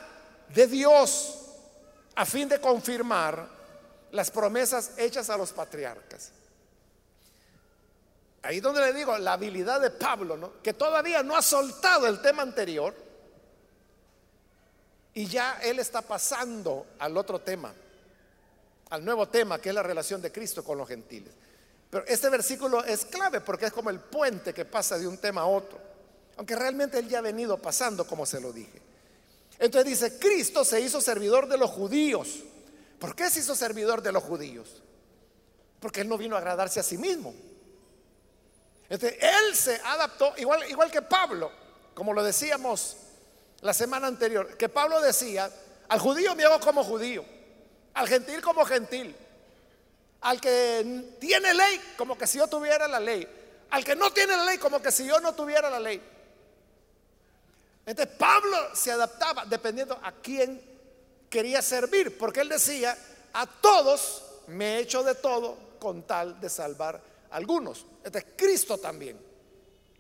[0.54, 1.47] de Dios
[2.18, 3.48] a fin de confirmar
[4.12, 6.32] las promesas hechas a los patriarcas.
[8.42, 12.42] Ahí donde le digo la habilidad de Pablo, que todavía no ha soltado el tema
[12.42, 12.96] anterior
[15.14, 17.72] y ya él está pasando al otro tema,
[18.90, 21.34] al nuevo tema que es la relación de Cristo con los gentiles.
[21.92, 25.42] Pero este versículo es clave porque es como el puente que pasa de un tema
[25.42, 25.80] a otro.
[26.38, 28.87] Aunque realmente él ya ha venido pasando, como se lo dije.
[29.60, 32.44] Entonces dice, Cristo se hizo servidor de los judíos.
[33.00, 34.82] ¿Por qué se hizo servidor de los judíos?
[35.80, 37.34] Porque él no vino a agradarse a sí mismo.
[38.90, 41.52] Entonces, él se adaptó, igual, igual que Pablo,
[41.94, 42.98] como lo decíamos
[43.62, 45.52] la semana anterior, que Pablo decía,
[45.90, 47.26] al judío me hago como judío,
[47.94, 49.16] al gentil como gentil
[50.22, 53.28] al que tiene ley como que si yo tuviera la ley,
[53.70, 56.02] al que no tiene la ley como que si yo no tuviera la ley.
[57.88, 60.62] Entonces Pablo se adaptaba dependiendo a quién
[61.30, 62.98] quería servir, porque él decía,
[63.32, 67.86] a todos me he hecho de todo con tal de salvar a algunos.
[68.04, 69.18] Entonces Cristo también.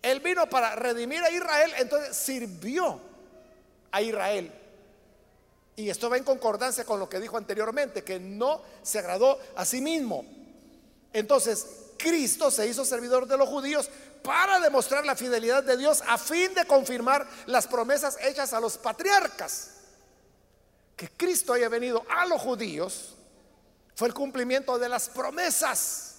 [0.01, 2.99] Él vino para redimir a Israel, entonces sirvió
[3.89, 4.51] a Israel.
[5.77, 9.63] Y esto va en concordancia con lo que dijo anteriormente, que no se agradó a
[9.63, 10.25] sí mismo.
[11.13, 11.65] Entonces,
[11.97, 13.89] Cristo se hizo servidor de los judíos
[14.23, 18.77] para demostrar la fidelidad de Dios a fin de confirmar las promesas hechas a los
[18.77, 19.71] patriarcas.
[20.95, 23.15] Que Cristo haya venido a los judíos
[23.95, 26.15] fue el cumplimiento de las promesas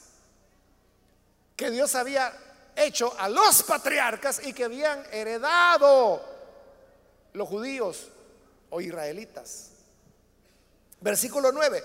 [1.55, 2.33] que Dios había
[2.77, 6.25] hecho a los patriarcas y que habían heredado
[7.33, 8.09] los judíos
[8.71, 9.71] o israelitas.
[11.01, 11.83] Versículo 9.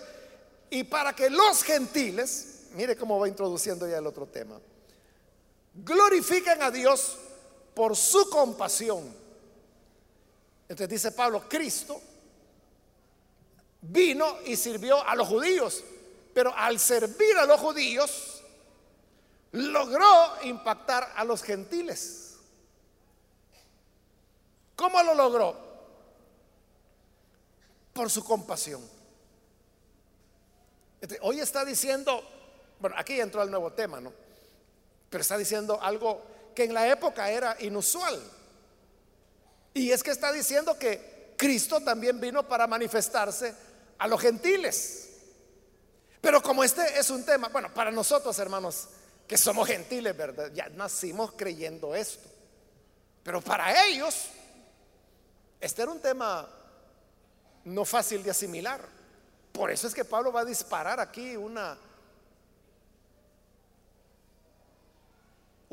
[0.71, 4.59] Y para que los gentiles, mire cómo va introduciendo ya el otro tema,
[5.73, 7.17] glorifiquen a Dios
[7.73, 9.15] por su compasión.
[10.69, 11.99] Entonces dice Pablo, Cristo
[13.81, 15.83] vino y sirvió a los judíos
[16.33, 18.41] pero al servir a los judíos,
[19.51, 22.37] logró impactar a los gentiles.
[24.75, 25.55] ¿Cómo lo logró?
[27.93, 28.81] Por su compasión.
[30.99, 32.23] Este, hoy está diciendo,
[32.79, 34.11] bueno, aquí entró el nuevo tema, ¿no?
[35.13, 36.23] Pero está diciendo algo
[36.55, 38.19] que en la época era inusual.
[39.71, 43.53] Y es que está diciendo que Cristo también vino para manifestarse
[43.99, 45.09] a los gentiles.
[46.19, 48.87] Pero como este es un tema, bueno, para nosotros hermanos,
[49.27, 50.49] que somos gentiles, ¿verdad?
[50.51, 52.27] Ya nacimos creyendo esto.
[53.21, 54.15] Pero para ellos,
[55.61, 56.49] este era un tema
[57.65, 58.81] no fácil de asimilar.
[59.51, 61.77] Por eso es que Pablo va a disparar aquí una,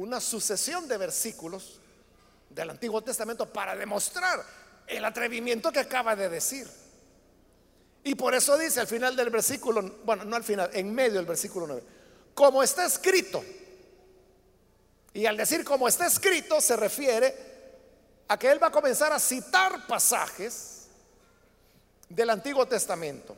[0.01, 1.79] una sucesión de versículos
[2.49, 4.43] del Antiguo Testamento para demostrar
[4.87, 6.67] el atrevimiento que acaba de decir.
[8.03, 11.27] Y por eso dice al final del versículo, bueno, no al final, en medio del
[11.27, 11.83] versículo 9,
[12.33, 13.45] como está escrito.
[15.13, 17.51] Y al decir como está escrito se refiere
[18.29, 20.87] a que él va a comenzar a citar pasajes
[22.09, 23.37] del Antiguo Testamento.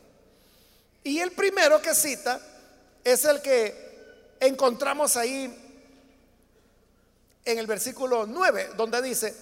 [1.02, 2.40] Y el primero que cita
[3.02, 5.71] es el que encontramos ahí
[7.44, 9.34] en el versículo 9, donde dice,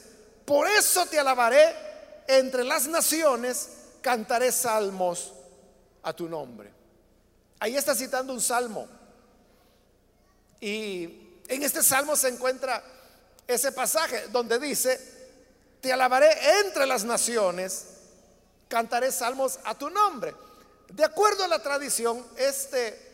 [0.44, 1.74] por eso te alabaré
[2.26, 3.68] entre las naciones
[4.00, 5.32] cantaré salmos
[6.02, 6.70] a tu nombre.
[7.58, 8.88] Ahí está citando un salmo.
[10.60, 11.04] Y
[11.48, 12.82] en este salmo se encuentra
[13.46, 14.98] ese pasaje donde dice,
[15.80, 16.30] te alabaré
[16.60, 17.86] entre las naciones,
[18.68, 20.34] cantaré salmos a tu nombre.
[20.88, 23.08] De acuerdo a la tradición, este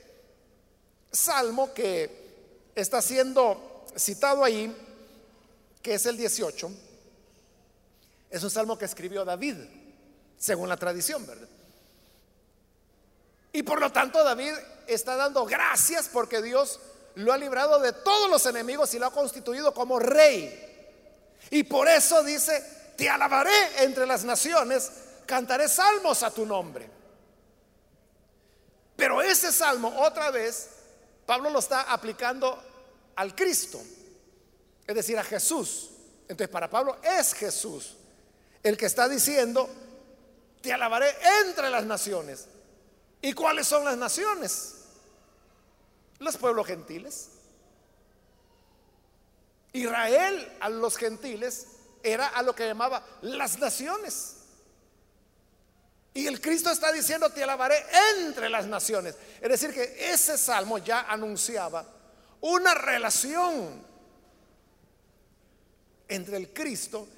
[1.13, 3.66] salmo que está siendo
[3.97, 4.75] citado ahí,
[5.83, 6.71] que es el 18,
[8.31, 9.57] es un salmo que escribió David
[10.37, 11.49] según la tradición, ¿verdad?
[13.53, 14.53] Y por lo tanto David
[14.87, 16.79] está dando gracias porque Dios
[17.15, 20.63] lo ha librado de todos los enemigos y lo ha constituido como rey.
[21.51, 24.91] Y por eso dice, te alabaré entre las naciones,
[25.25, 26.91] cantaré salmos a tu nombre.
[28.97, 30.69] Pero ese salmo, otra vez,
[31.25, 32.63] Pablo lo está aplicando
[33.17, 33.83] al Cristo,
[34.87, 35.91] es decir, a Jesús.
[36.23, 37.97] Entonces, para Pablo es Jesús
[38.67, 39.71] el que está diciendo,
[40.61, 41.07] te alabaré
[41.45, 42.47] entre las naciones.
[43.23, 44.75] ¿Y cuáles son las naciones?
[46.19, 47.29] Los pueblos gentiles.
[49.73, 51.69] Israel a los gentiles
[52.03, 54.39] era a lo que llamaba las naciones.
[56.13, 57.77] Y el Cristo está diciendo, te alabaré
[58.17, 59.15] entre las naciones.
[59.41, 61.87] Es decir, que ese salmo ya anunciaba
[62.41, 63.85] una relación
[66.09, 67.09] entre el Cristo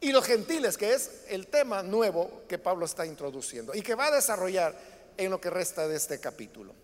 [0.00, 4.06] y los gentiles, que es el tema nuevo que Pablo está introduciendo y que va
[4.06, 4.78] a desarrollar
[5.16, 6.74] en lo que resta de este capítulo.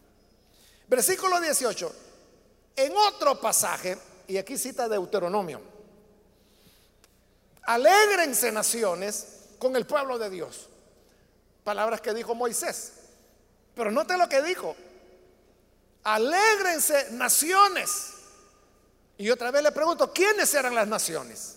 [0.88, 1.94] Versículo 18.
[2.76, 5.60] En otro pasaje, y aquí cita Deuteronomio,
[7.62, 9.26] alégrense naciones
[9.58, 10.68] con el pueblo de Dios.
[11.62, 12.92] Palabras que dijo Moisés.
[13.74, 14.74] Pero note lo que dijo.
[16.04, 18.12] Alégrense naciones.
[19.18, 21.56] Y otra vez le pregunto, ¿quiénes eran las naciones?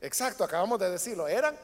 [0.00, 1.56] Exacto, acabamos de decirlo, eran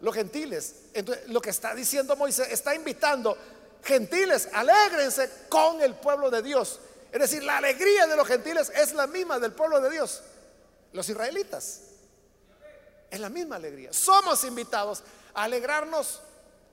[0.00, 0.74] los gentiles.
[0.92, 3.36] Entonces, lo que está diciendo Moisés, está invitando
[3.82, 6.80] gentiles, alégrense con el pueblo de Dios.
[7.10, 10.22] Es decir, la alegría de los gentiles es la misma del pueblo de Dios,
[10.92, 11.80] los israelitas.
[13.10, 13.92] Es la misma alegría.
[13.92, 15.02] Somos invitados
[15.32, 16.20] a alegrarnos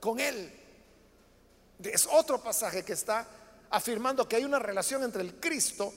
[0.01, 0.51] con Él.
[1.81, 3.25] Es otro pasaje que está
[3.76, 5.93] afirmando que hay una relación entre el Cristo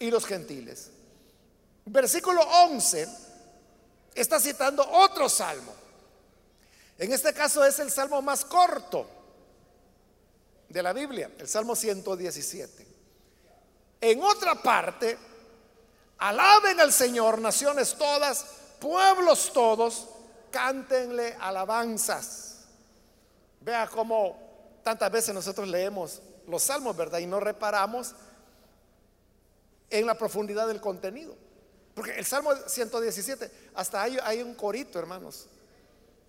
[0.00, 0.90] y los gentiles.
[1.84, 3.08] Versículo 11
[4.12, 5.72] está citando otro salmo.
[6.98, 9.08] En este caso es el salmo más corto
[10.68, 12.86] de la Biblia, el Salmo 117.
[14.00, 15.16] En otra parte,
[16.18, 18.46] alaben al Señor, naciones todas,
[18.80, 20.08] pueblos todos,
[20.50, 22.64] cántenle alabanzas.
[23.60, 27.18] Vea cómo tantas veces nosotros leemos los salmos, ¿verdad?
[27.18, 28.14] Y no reparamos
[29.90, 31.34] en la profundidad del contenido.
[31.94, 35.46] Porque el Salmo 117, hasta ahí hay un corito, hermanos,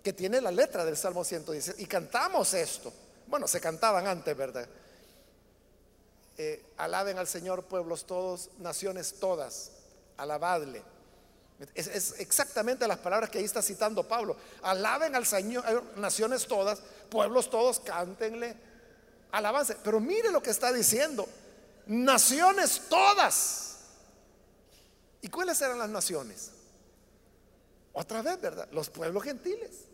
[0.02, 1.82] que tiene la letra del Salmo 117.
[1.82, 2.92] Y cantamos esto.
[3.26, 4.66] Bueno, se cantaban antes, ¿verdad?
[6.38, 9.72] Eh, alaben al Señor pueblos todos, naciones todas,
[10.16, 10.82] alabadle.
[11.74, 14.36] Es, es, exactamente las palabras que ahí está citando Pablo.
[14.62, 15.64] Alaben al Señor,
[15.96, 18.67] naciones todas, pueblos todos, cántenle
[19.32, 19.76] alabanza.
[19.82, 21.28] Pero mire lo que está diciendo.
[21.86, 23.76] Naciones todas.
[25.20, 26.50] ¿Y cuáles eran las naciones?
[27.92, 28.68] Otra vez, ¿verdad?
[28.72, 29.88] Los pueblos gentiles.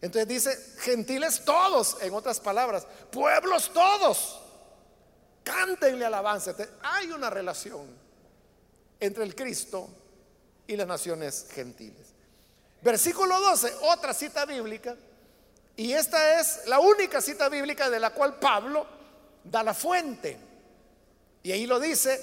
[0.00, 4.40] Entonces dice, gentiles todos, en otras palabras, pueblos todos,
[5.44, 6.56] cántenle alabanza.
[6.82, 7.86] Hay una relación
[8.98, 9.88] entre el Cristo
[10.66, 12.08] y las naciones gentiles.
[12.82, 14.96] Versículo 12, otra cita bíblica,
[15.76, 18.86] y esta es la única cita bíblica de la cual Pablo
[19.44, 20.36] da la fuente.
[21.42, 22.20] Y ahí lo dice,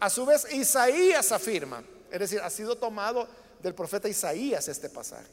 [0.00, 3.28] a su vez Isaías afirma, es decir, ha sido tomado
[3.60, 5.28] del profeta Isaías este pasaje.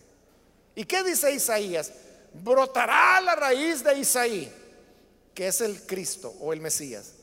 [0.75, 1.91] ¿Y qué dice Isaías?
[2.33, 4.51] Brotará la raíz de Isaí,
[5.33, 7.13] que es el Cristo o el Mesías,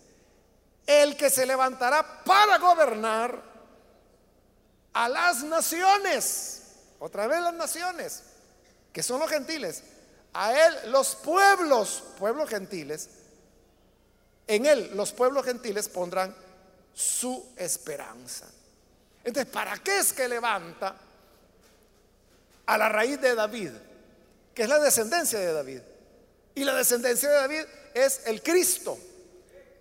[0.87, 3.43] el que se levantará para gobernar
[4.93, 6.63] a las naciones.
[6.99, 8.23] Otra vez las naciones,
[8.93, 9.83] que son los gentiles.
[10.35, 13.09] A él los pueblos, pueblos gentiles,
[14.47, 16.35] en él los pueblos gentiles pondrán
[16.95, 18.47] su esperanza.
[19.25, 20.97] Entonces, ¿para qué es que levanta
[22.67, 23.71] a la raíz de David?
[24.55, 25.81] Que es la descendencia de David.
[26.55, 27.65] Y la descendencia de David
[27.95, 28.99] es el Cristo.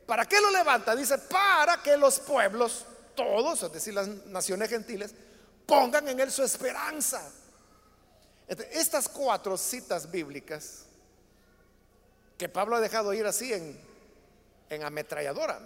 [0.05, 0.95] ¿Para qué lo levanta?
[0.95, 2.85] Dice, para que los pueblos,
[3.15, 5.11] todos, es decir, las naciones gentiles,
[5.65, 7.21] pongan en él su esperanza.
[8.71, 10.83] Estas cuatro citas bíblicas
[12.37, 13.79] que Pablo ha dejado ir así en,
[14.69, 15.59] en ametralladora,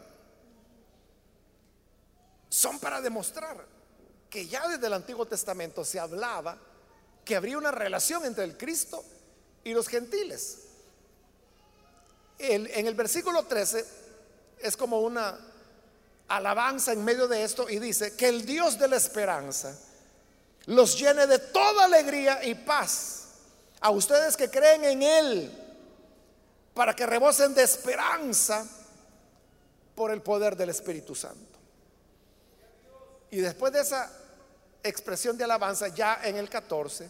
[2.50, 3.66] son para demostrar
[4.30, 6.58] que ya desde el Antiguo Testamento se hablaba
[7.24, 9.04] que habría una relación entre el Cristo
[9.64, 10.60] y los gentiles.
[12.38, 13.86] en el versículo 13
[14.60, 15.40] es como una
[16.28, 19.76] alabanza en medio de esto y dice que el Dios de la esperanza
[20.68, 23.28] los llene de toda alegría y paz
[23.80, 25.66] a ustedes que creen en Él
[26.74, 28.68] para que rebosen de esperanza
[29.96, 31.60] por el poder del Espíritu Santo.
[33.32, 34.12] Y después de esa
[34.84, 37.10] expresión de alabanza, ya en el 14,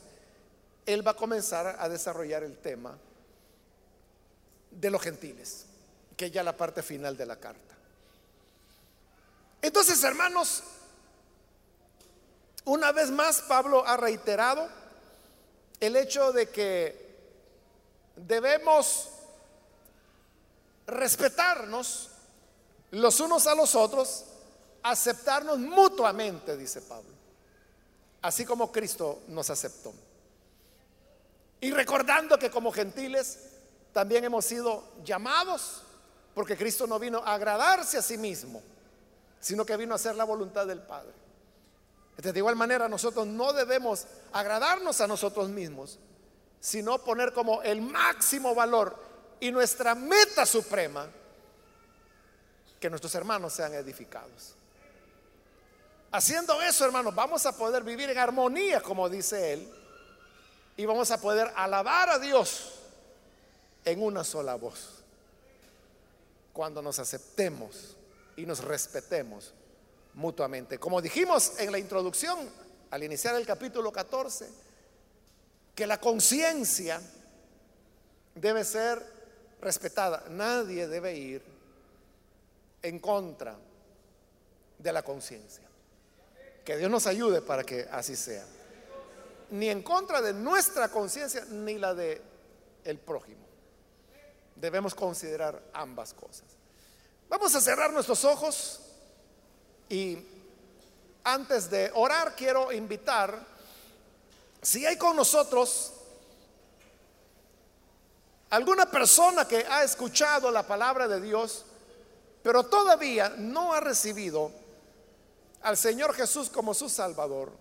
[0.86, 2.98] Él va a comenzar a desarrollar el tema
[4.72, 5.66] de los gentiles,
[6.16, 7.76] que es ya la parte final de la carta.
[9.62, 10.64] Entonces, hermanos,
[12.66, 14.68] una vez más Pablo ha reiterado
[15.80, 17.06] el hecho de que
[18.16, 19.10] debemos
[20.88, 22.10] respetarnos
[22.92, 24.26] los unos a los otros,
[24.84, 27.10] aceptarnos mutuamente, dice Pablo,
[28.22, 29.94] así como Cristo nos aceptó.
[31.62, 33.40] Y recordando que como gentiles
[33.92, 35.82] también hemos sido llamados,
[36.34, 38.62] porque Cristo no vino a agradarse a sí mismo,
[39.40, 41.25] sino que vino a hacer la voluntad del Padre.
[42.32, 46.00] De igual manera, nosotros no debemos agradarnos a nosotros mismos,
[46.60, 48.98] sino poner como el máximo valor
[49.40, 51.08] y nuestra meta suprema
[52.80, 54.56] que nuestros hermanos sean edificados.
[56.12, 59.70] Haciendo eso, hermanos, vamos a poder vivir en armonía, como dice él,
[60.78, 62.80] y vamos a poder alabar a Dios
[63.84, 65.04] en una sola voz.
[66.54, 67.98] Cuando nos aceptemos
[68.38, 69.54] y nos respetemos
[70.16, 70.80] mutuamente.
[70.80, 72.50] Como dijimos en la introducción,
[72.92, 74.48] al iniciar el capítulo 14,
[75.74, 77.02] que la conciencia
[78.34, 79.06] debe ser
[79.62, 80.24] respetada.
[80.30, 81.44] Nadie debe ir
[82.82, 83.58] en contra
[84.78, 85.64] de la conciencia.
[86.64, 88.46] Que Dios nos ayude para que así sea.
[89.52, 92.22] Ni en contra de nuestra conciencia ni la de
[92.84, 93.46] el prójimo.
[94.56, 96.46] Debemos considerar ambas cosas.
[97.28, 98.85] Vamos a cerrar nuestros ojos
[99.90, 100.18] y
[101.24, 103.40] antes de orar quiero invitar,
[104.62, 105.94] si hay con nosotros
[108.50, 111.66] alguna persona que ha escuchado la palabra de Dios,
[112.42, 114.52] pero todavía no ha recibido
[115.64, 117.52] al Señor Jesús como su Salvador,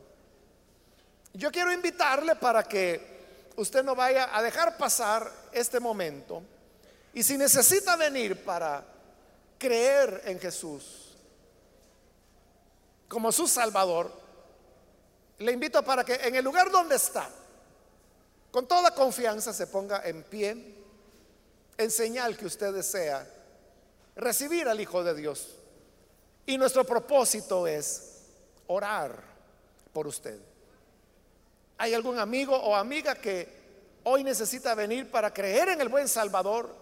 [1.32, 6.42] yo quiero invitarle para que usted no vaya a dejar pasar este momento.
[7.12, 8.84] Y si necesita venir para
[9.58, 11.03] creer en Jesús
[13.14, 14.10] como su Salvador,
[15.38, 17.30] le invito para que en el lugar donde está,
[18.50, 20.74] con toda confianza se ponga en pie,
[21.78, 23.24] en señal que usted desea
[24.16, 25.60] recibir al Hijo de Dios.
[26.44, 28.22] Y nuestro propósito es
[28.66, 29.22] orar
[29.92, 30.40] por usted.
[31.78, 33.48] ¿Hay algún amigo o amiga que
[34.02, 36.74] hoy necesita venir para creer en el buen Salvador?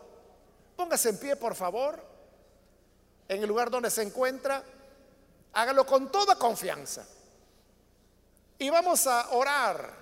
[0.76, 2.12] Póngase en pie, por favor
[3.32, 4.62] en el lugar donde se encuentra,
[5.52, 7.06] hágalo con toda confianza.
[8.58, 9.92] Y vamos a orar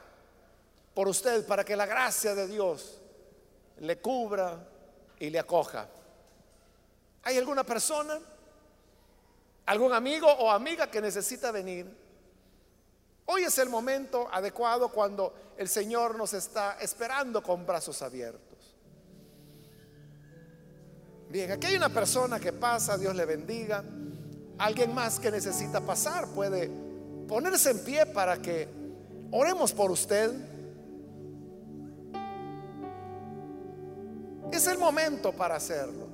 [0.95, 2.99] por usted para que la gracia de Dios
[3.79, 4.59] le cubra
[5.19, 5.89] y le acoja.
[7.23, 8.19] ¿Hay alguna persona,
[9.67, 11.87] algún amigo o amiga que necesita venir?
[13.27, 18.51] Hoy es el momento adecuado cuando el Señor nos está esperando con brazos abiertos.
[21.29, 23.85] Bien, aquí hay una persona que pasa, Dios le bendiga.
[24.61, 26.71] Alguien más que necesita pasar puede
[27.27, 28.69] ponerse en pie para que
[29.31, 30.35] oremos por usted.
[34.53, 36.07] Es el momento para hacerlo.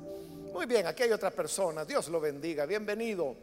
[0.53, 1.85] Muy bien, aquí hay otra persona.
[1.85, 2.67] Dios lo bendiga.
[2.67, 3.35] Bienvenido.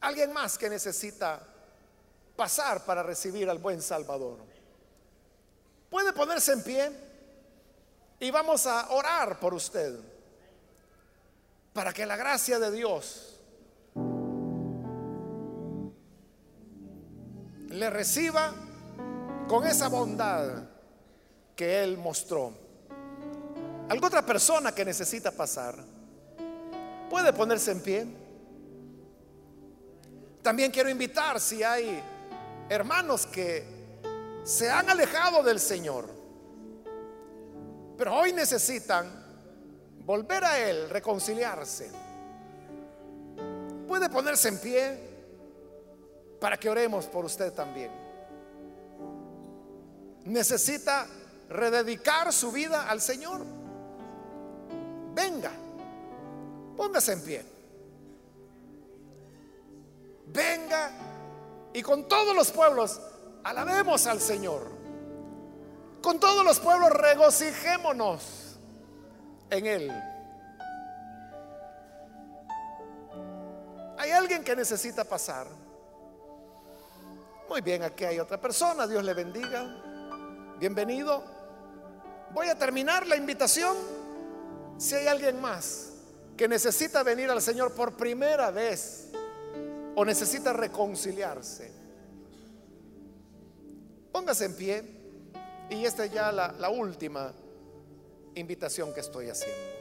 [0.00, 1.38] Alguien más que necesita
[2.34, 4.38] pasar para recibir al buen Salvador.
[5.90, 6.90] Puede ponerse en pie
[8.18, 9.94] y vamos a orar por usted
[11.74, 13.35] para que la gracia de Dios
[17.76, 18.54] le reciba
[19.46, 20.64] con esa bondad
[21.54, 22.52] que Él mostró.
[23.88, 25.76] ¿Alguna otra persona que necesita pasar?
[27.10, 28.06] ¿Puede ponerse en pie?
[30.42, 32.02] También quiero invitar si hay
[32.68, 33.64] hermanos que
[34.42, 36.08] se han alejado del Señor,
[37.98, 39.06] pero hoy necesitan
[40.04, 41.90] volver a Él, reconciliarse.
[43.86, 45.05] Puede ponerse en pie
[46.40, 47.90] para que oremos por usted también.
[50.24, 51.06] Necesita
[51.48, 53.42] rededicar su vida al Señor.
[55.14, 55.50] Venga,
[56.76, 57.44] póngase en pie.
[60.26, 60.90] Venga
[61.72, 63.00] y con todos los pueblos
[63.44, 64.76] alabemos al Señor.
[66.02, 68.58] Con todos los pueblos regocijémonos
[69.50, 69.92] en Él.
[73.98, 75.46] Hay alguien que necesita pasar.
[77.48, 78.86] Muy bien, aquí hay otra persona.
[78.86, 80.56] Dios le bendiga.
[80.58, 81.22] Bienvenido.
[82.32, 83.76] Voy a terminar la invitación.
[84.78, 85.92] Si hay alguien más
[86.36, 89.10] que necesita venir al Señor por primera vez
[89.94, 91.72] o necesita reconciliarse,
[94.10, 94.96] póngase en pie.
[95.70, 97.32] Y esta es ya la, la última
[98.34, 99.75] invitación que estoy haciendo.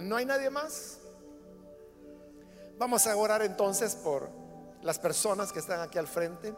[0.00, 0.98] ¿No hay nadie más?
[2.78, 4.28] Vamos a orar entonces por
[4.82, 6.54] las personas que están aquí al frente.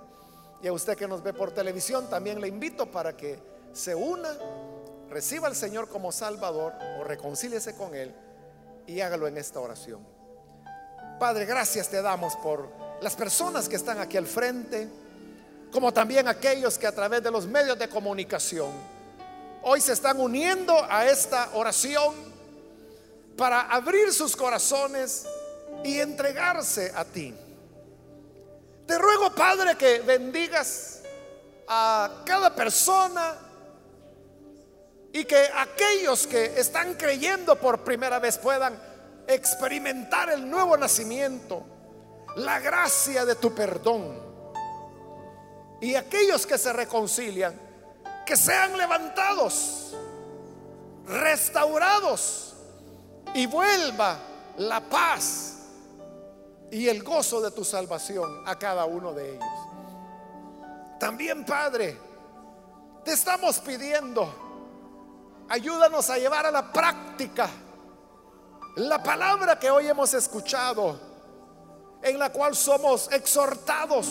[0.62, 3.38] Y a usted que nos ve por televisión, también le invito para que
[3.72, 4.36] se una,
[5.08, 8.14] reciba al Señor como Salvador o reconcíliese con Él
[8.86, 10.06] y hágalo en esta oración.
[11.18, 12.68] Padre, gracias te damos por
[13.00, 14.88] las personas que están aquí al frente
[15.72, 18.70] como también aquellos que a través de los medios de comunicación
[19.62, 22.29] hoy se están uniendo a esta oración
[23.40, 25.24] para abrir sus corazones
[25.82, 27.34] y entregarse a ti.
[28.86, 31.00] Te ruego, Padre, que bendigas
[31.66, 33.38] a cada persona
[35.10, 38.78] y que aquellos que están creyendo por primera vez puedan
[39.26, 41.64] experimentar el nuevo nacimiento,
[42.36, 44.20] la gracia de tu perdón
[45.80, 47.58] y aquellos que se reconcilian,
[48.26, 49.96] que sean levantados,
[51.06, 52.50] restaurados
[53.34, 54.18] y vuelva
[54.58, 55.56] la paz
[56.70, 59.48] y el gozo de tu salvación a cada uno de ellos.
[60.98, 61.98] También, Padre,
[63.04, 64.28] te estamos pidiendo,
[65.48, 67.48] ayúdanos a llevar a la práctica
[68.76, 70.98] la palabra que hoy hemos escuchado,
[72.02, 74.08] en la cual somos exhortados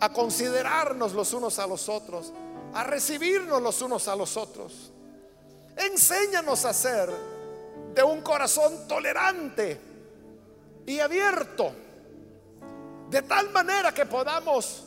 [0.00, 2.32] a considerarnos los unos a los otros,
[2.72, 4.92] a recibirnos los unos a los otros.
[5.78, 7.10] Enséñanos a ser
[7.94, 9.80] de un corazón tolerante
[10.86, 11.72] y abierto,
[13.08, 14.86] de tal manera que podamos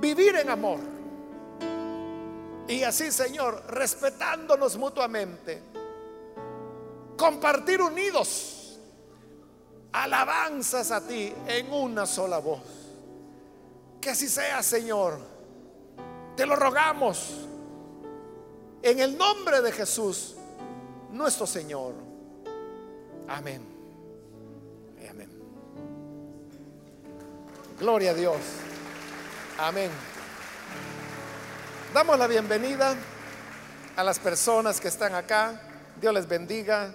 [0.00, 0.80] vivir en amor.
[2.68, 5.62] Y así, Señor, respetándonos mutuamente,
[7.16, 8.78] compartir unidos
[9.92, 12.62] alabanzas a ti en una sola voz.
[14.00, 15.18] Que así sea, Señor.
[16.36, 17.48] Te lo rogamos.
[18.82, 20.36] En el nombre de Jesús,
[21.12, 21.94] nuestro Señor.
[23.28, 23.62] Amén.
[25.08, 25.30] Amén.
[27.78, 28.36] Gloria a Dios.
[29.58, 29.90] Amén.
[31.92, 32.94] Damos la bienvenida
[33.96, 35.60] a las personas que están acá.
[36.00, 36.94] Dios les bendiga.